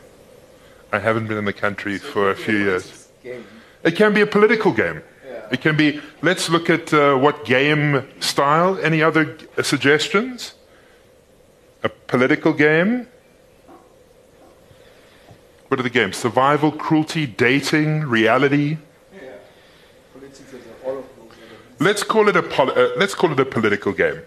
[0.92, 3.08] I haven't been in the country for a few years.
[3.24, 3.46] Game.
[3.84, 5.04] It can be a political game.
[5.26, 5.48] Yeah.
[5.52, 8.80] It can be, let's look at uh, what game style.
[8.82, 10.56] Any other uh, suggestions?
[11.84, 13.08] A political game?
[15.68, 16.18] What are the games?
[16.18, 18.80] Survival, cruelty, dating, reality?
[19.14, 19.20] Yeah.
[20.14, 21.10] Politics is all of those.
[21.80, 24.22] Let's call it a, pol- uh, let's call it a political game.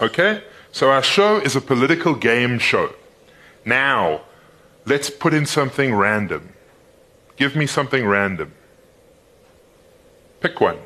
[0.00, 0.42] Okay?
[0.72, 2.94] So our show is a political game show.
[3.64, 4.22] Now,
[4.86, 6.52] let's put in something random.
[7.36, 8.52] Give me something random.
[10.40, 10.78] Pick one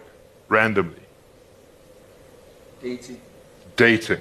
[0.49, 1.03] randomly.
[2.83, 3.21] Dating.
[3.77, 4.21] Dating.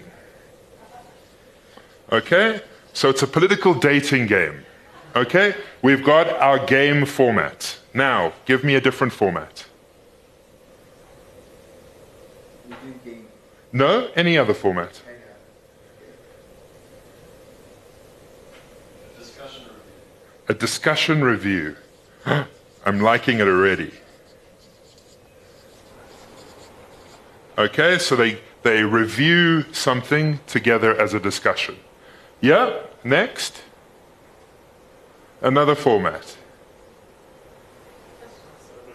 [2.12, 2.62] Okay?
[2.94, 4.66] So it's a political dating game.
[5.16, 5.56] Okay?
[5.82, 7.78] We've got our game format.
[7.94, 9.66] Now, give me a different format.
[12.68, 13.28] Within game.
[13.74, 14.08] No?
[14.16, 15.02] Any other format?
[15.04, 15.14] Yeah.
[19.18, 20.48] Discussion review.
[20.48, 21.76] A discussion review.
[22.86, 23.92] I'm liking it already.
[27.58, 31.78] Okay, so they, they review something together as a discussion.
[32.42, 33.64] Yeah, next.
[35.42, 36.38] Another format.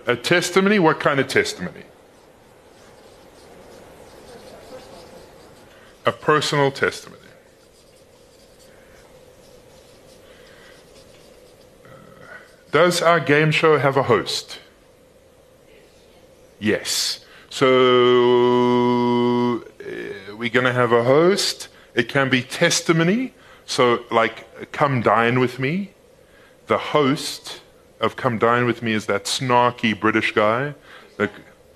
[0.07, 0.79] A testimony?
[0.79, 1.83] What kind of testimony?
[6.09, 7.20] A personal testimony.
[12.72, 14.59] Does our game show have a host?
[16.59, 17.26] Yes.
[17.50, 17.66] So
[19.59, 21.68] uh, we're going to have a host.
[21.94, 23.34] It can be testimony.
[23.66, 25.92] So, like, come dine with me.
[26.68, 27.61] The host
[28.00, 30.74] of Come Dine With Me is that snarky British guy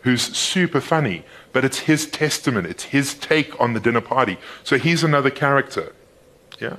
[0.03, 4.39] who's super funny, but it's his testament, it's his take on the dinner party.
[4.65, 5.93] So he's another character.
[6.59, 6.77] Yeah?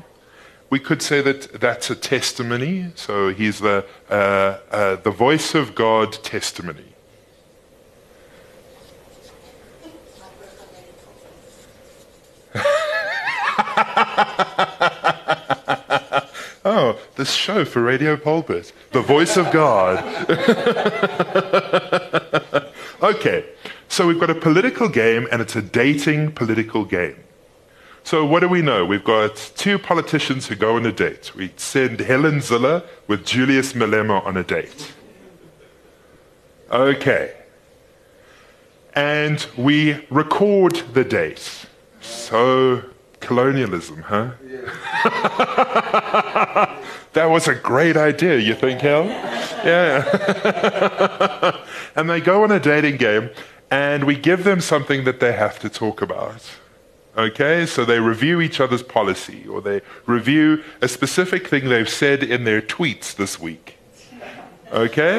[0.69, 2.91] We could say that that's a testimony.
[2.95, 6.93] So he's the, uh, uh, the voice of God testimony.
[16.65, 20.03] oh, this show for Radio Pulpit, the voice of God.
[23.03, 23.45] okay,
[23.93, 27.15] so we've got a political game and it's a dating political game.
[28.03, 28.83] So what do we know?
[28.83, 31.35] We've got two politicians who go on a date.
[31.35, 34.93] We send Helen Zille with Julius Malema on a date.
[36.71, 37.35] Okay.
[38.95, 41.67] And we record the date.
[42.01, 42.81] So
[43.19, 44.31] colonialism, huh?
[47.13, 49.05] that was a great idea, you think, Hel?
[49.63, 50.03] Yeah.
[51.95, 53.29] and they go on a dating game
[53.73, 56.43] and we give them something that they have to talk about.
[57.17, 62.21] Okay, so they review each other's policy or they review a specific thing they've said
[62.21, 63.77] in their tweets this week.
[64.71, 65.17] Okay?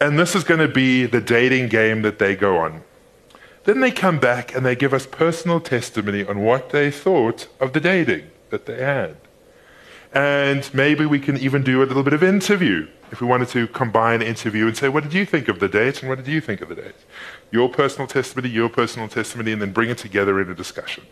[0.00, 2.82] And this is going to be the dating game that they go on.
[3.64, 7.72] Then they come back and they give us personal testimony on what they thought of
[7.72, 9.16] the dating that they had.
[10.14, 13.66] And maybe we can even do a little bit of interview if we wanted to
[13.68, 16.40] combine interview and say, what did you think of the date and what did you
[16.40, 16.94] think of the date?
[17.50, 21.04] Your personal testimony, your personal testimony, and then bring it together in a discussion.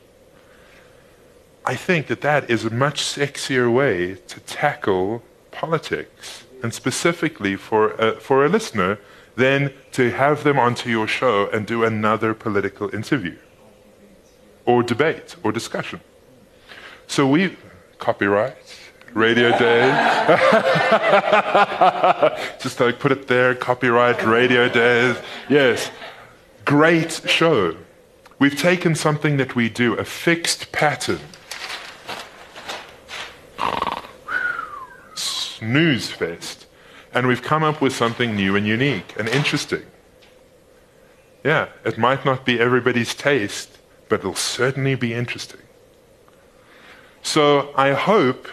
[1.64, 7.90] I think that that is a much sexier way to tackle politics, and specifically for
[7.92, 8.98] a, for a listener,
[9.36, 13.36] than to have them onto your show and do another political interview,
[14.64, 16.00] or debate, or discussion.
[17.06, 17.56] So we,
[17.98, 18.56] copyright,
[19.14, 19.88] Radio Day.
[22.60, 25.16] Just like put it there, copyright, Radio Days.
[25.48, 25.90] Yes,
[26.64, 27.76] great show.
[28.38, 31.20] We've taken something that we do, a fixed pattern.
[35.14, 36.66] Snooze fest.
[37.12, 39.82] And we've come up with something new and unique and interesting.
[41.42, 43.78] Yeah, it might not be everybody's taste,
[44.08, 45.60] but it'll certainly be interesting.
[47.22, 48.48] So I hope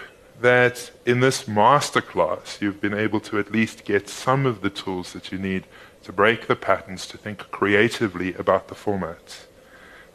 [0.46, 5.12] that in this masterclass you've been able to at least get some of the tools
[5.14, 5.64] that you need
[6.04, 9.46] to break the patterns, to think creatively about the formats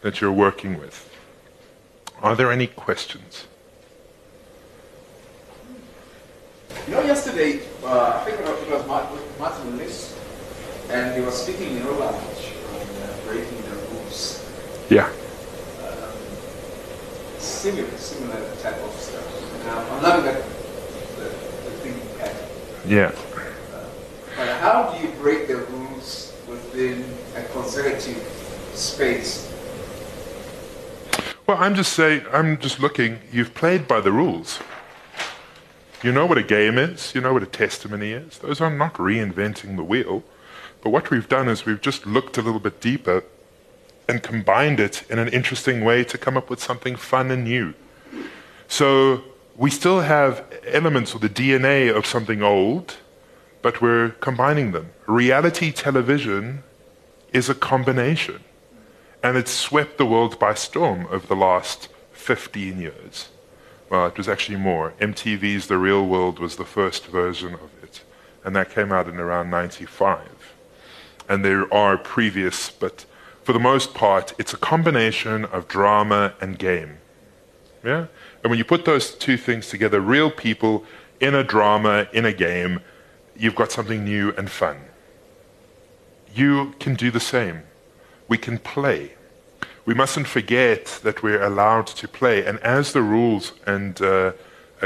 [0.02, 1.12] that you're working with.
[2.22, 3.48] Are there any questions?
[6.86, 10.16] You know, yesterday, uh, I think it was Martin Lewis,
[10.90, 14.48] and he was speaking in your language on uh, breaking the rules.
[14.88, 15.08] Yeah.
[15.82, 16.14] Um,
[17.40, 19.29] similar, similar type of stuff.
[19.68, 20.44] I'm loving that
[21.16, 21.24] the,
[21.88, 22.46] the pattern.
[22.86, 23.12] Yeah.
[24.36, 27.04] But how do you break the rules within
[27.36, 28.22] a conservative
[28.74, 29.46] space?
[31.46, 34.60] Well, I'm just saying, I'm just looking, you've played by the rules.
[36.02, 38.38] You know what a game is, you know what a testimony is.
[38.38, 40.22] Those are not reinventing the wheel.
[40.80, 43.24] But what we've done is we've just looked a little bit deeper
[44.08, 47.74] and combined it in an interesting way to come up with something fun and new.
[48.68, 49.24] So
[49.60, 52.96] we still have elements of the DNA of something old,
[53.60, 54.88] but we're combining them.
[55.06, 56.62] Reality television
[57.34, 58.40] is a combination,
[59.22, 63.28] and it's swept the world by storm over the last 15 years.
[63.90, 64.94] Well, it was actually more.
[64.98, 68.02] MTV's The Real World was the first version of it,
[68.42, 70.54] and that came out in around 95.
[71.28, 73.04] And there are previous, but
[73.44, 76.96] for the most part, it's a combination of drama and game.
[77.84, 78.06] Yeah?
[78.42, 80.84] And when you put those two things together, real people
[81.20, 82.80] in a drama, in a game,
[83.36, 84.78] you've got something new and fun.
[86.34, 87.62] You can do the same.
[88.28, 89.12] We can play.
[89.84, 92.44] We mustn't forget that we're allowed to play.
[92.44, 94.32] And as the rules and uh,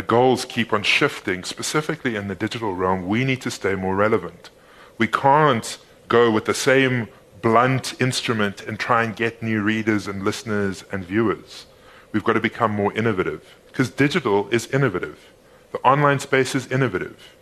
[0.06, 4.50] goals keep on shifting, specifically in the digital realm, we need to stay more relevant.
[4.98, 5.78] We can't
[6.08, 7.08] go with the same
[7.42, 11.66] blunt instrument and try and get new readers and listeners and viewers.
[12.14, 15.32] We've got to become more innovative because digital is innovative.
[15.72, 17.34] The online space is innovative.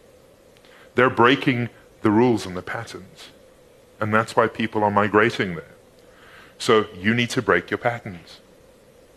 [0.95, 1.69] They're breaking
[2.01, 3.29] the rules and the patterns.
[4.01, 5.75] And that's why people are migrating there.
[6.57, 8.41] So you need to break your patterns.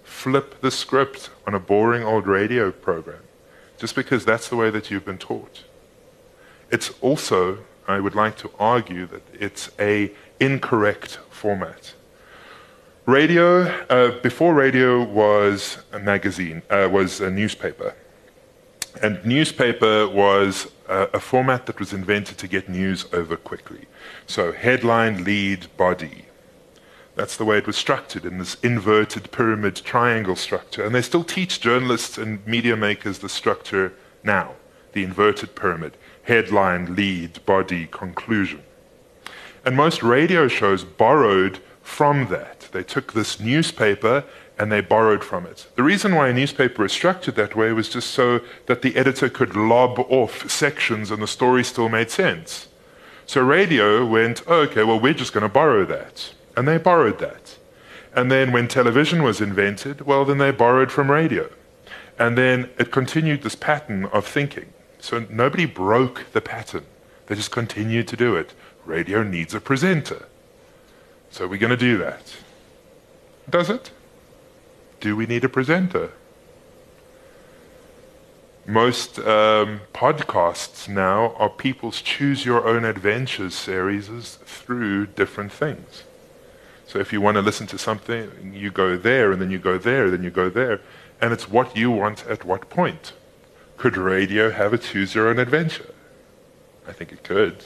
[0.04, 3.24] Flip the script on a boring old radio program
[3.78, 5.64] just because that's the way that you've been taught.
[6.70, 11.94] It's also, I would like to argue that it's a incorrect format.
[13.06, 17.94] Radio, uh, before radio was a magazine, uh, was a newspaper.
[19.00, 23.86] And newspaper was a, a format that was invented to get news over quickly.
[24.26, 26.26] So headline, lead, body.
[27.16, 30.84] That's the way it was structured in this inverted pyramid triangle structure.
[30.84, 33.94] And they still teach journalists and media makers the structure
[34.24, 34.56] now
[34.94, 38.64] the inverted pyramid headline, lead, body, conclusion.
[39.64, 42.55] And most radio shows borrowed from that.
[42.76, 44.26] They took this newspaper
[44.60, 45.66] and they borrowed from it.
[45.78, 49.30] The reason why a newspaper is structured that way was just so that the editor
[49.30, 52.68] could lob off sections and the story still made sense.
[53.26, 56.34] So radio went, oh, okay, well, we're just going to borrow that.
[56.58, 57.58] And they borrowed that.
[58.14, 61.50] And then when television was invented, well, then they borrowed from radio.
[62.20, 64.74] And then it continued this pattern of thinking.
[65.00, 66.86] So nobody broke the pattern,
[67.28, 68.54] they just continued to do it.
[68.86, 70.28] Radio needs a presenter.
[71.32, 72.36] So we're going to do that.
[73.50, 73.92] Does it?
[75.00, 76.12] Do we need a presenter?
[78.66, 84.08] Most um, podcasts now are people's choose your own adventures series
[84.44, 86.04] through different things.
[86.88, 89.78] So if you want to listen to something, you go there, and then you go
[89.78, 90.82] there, then you go there,
[91.22, 93.14] and it's what you want at what point.
[93.78, 95.94] Could radio have a choose your own adventure?
[96.88, 97.66] I think it could.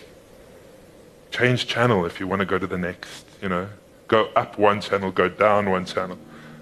[1.32, 3.70] Change channel if you want to go to the next, you know.
[4.10, 6.18] Go up one channel, go down one channel.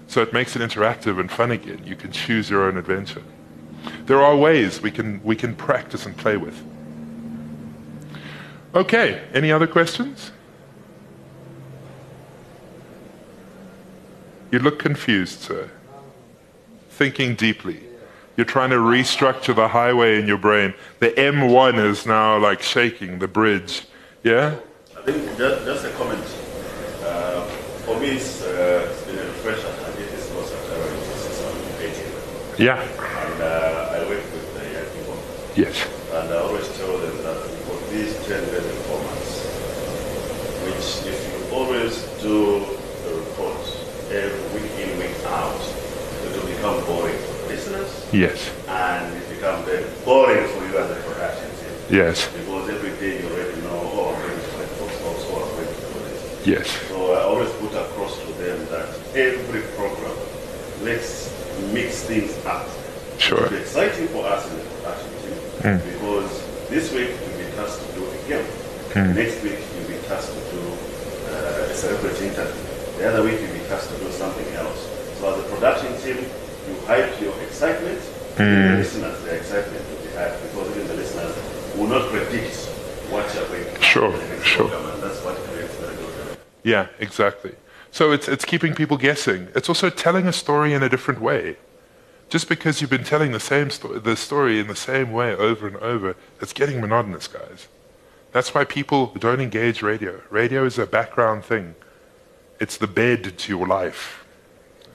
[0.06, 1.82] So it makes it interactive and fun again.
[1.84, 3.22] You can choose your own adventure.
[4.06, 6.62] There are ways we can, we can practice and play with.
[8.74, 10.30] Okay, any other questions?
[14.50, 15.70] You look confused, sir.
[16.90, 17.82] Thinking deeply.
[18.36, 20.74] You're trying to restructure the highway in your brain.
[21.00, 23.86] The M1 is now like shaking, the bridge.
[24.22, 24.56] Yeah?
[24.96, 26.17] I think a comment.
[27.98, 29.66] Uh, for me, it's, uh, it's been a refresher.
[29.66, 32.62] I did this course at Harvard in 2018.
[32.62, 32.78] Yeah.
[32.78, 35.18] And uh, I work with the young people.
[35.58, 35.74] Yes.
[36.14, 39.42] And I always tell them that for these 10 basic formats,
[40.62, 42.62] which if you always do
[43.02, 43.58] the report
[44.14, 48.38] every week in, week out, it will become boring for listeners Yes.
[48.68, 51.74] and it becomes very boring for you as a production team.
[51.98, 52.28] Yes.
[52.30, 55.66] Because every day you already know, oh, I'm going to play football, so I'm going
[55.66, 56.46] to do this.
[56.46, 56.66] Yes.
[56.88, 60.16] So I always put across to them that every program,
[60.82, 61.32] let's
[61.72, 62.66] mix things up.
[63.18, 63.44] Sure.
[63.46, 65.82] It's exciting for us in the production team Mm.
[65.92, 66.30] because
[66.70, 68.46] this week you'll be tasked to do a game.
[68.94, 69.14] Mm.
[69.16, 70.62] Next week you'll be tasked to do
[71.34, 72.62] uh, a celebrity interview.
[72.98, 74.78] The other week you'll be tasked to do something else.
[75.18, 76.18] So as a production team,
[76.68, 77.98] you hype your excitement,
[78.38, 78.70] Mm.
[78.70, 81.34] the listeners, their excitement will be hyped because even the listeners
[81.76, 82.54] will not predict
[83.10, 84.68] what you're going to do Sure, the sure.
[84.68, 86.36] program, and that's what creates very good.
[86.62, 87.52] Yeah, exactly.
[87.90, 89.48] So it's, it's keeping people guessing.
[89.54, 91.56] It's also telling a story in a different way.
[92.28, 95.66] Just because you've been telling the same sto- the story in the same way over
[95.66, 97.68] and over, it's getting monotonous, guys.
[98.32, 100.20] That's why people don't engage radio.
[100.28, 101.74] Radio is a background thing.
[102.60, 104.26] It's the bed to your life.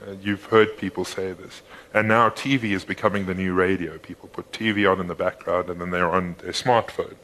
[0.06, 1.64] Uh, you've heard people say this.
[1.94, 3.98] And now TV is becoming the new radio.
[3.98, 7.16] People put TV on in the background and then they're on their smartphone,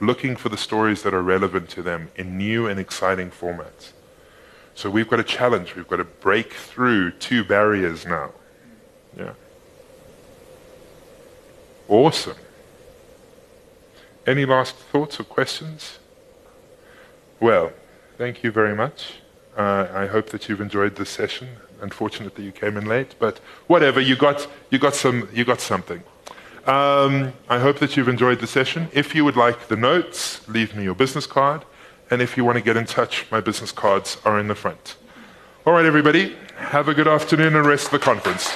[0.00, 3.92] looking for the stories that are relevant to them in new and exciting formats.
[4.74, 5.76] So we've got a challenge.
[5.76, 8.32] We've got to break through two barriers now.
[9.16, 9.34] Yeah.
[11.88, 12.36] Awesome.
[14.26, 15.98] Any last thoughts or questions?
[17.40, 17.72] Well,
[18.18, 19.14] thank you very much.
[19.56, 21.48] Uh, I hope that you've enjoyed this session.
[21.80, 24.00] Unfortunately, you came in late, but whatever.
[24.00, 26.02] You got you got some you got something.
[26.66, 28.88] Um, I hope that you've enjoyed the session.
[28.92, 31.64] If you would like the notes, leave me your business card.
[32.12, 34.96] And if you want to get in touch, my business cards are in the front.
[35.64, 36.36] All right, everybody.
[36.56, 38.52] Have a good afternoon and rest of the conference.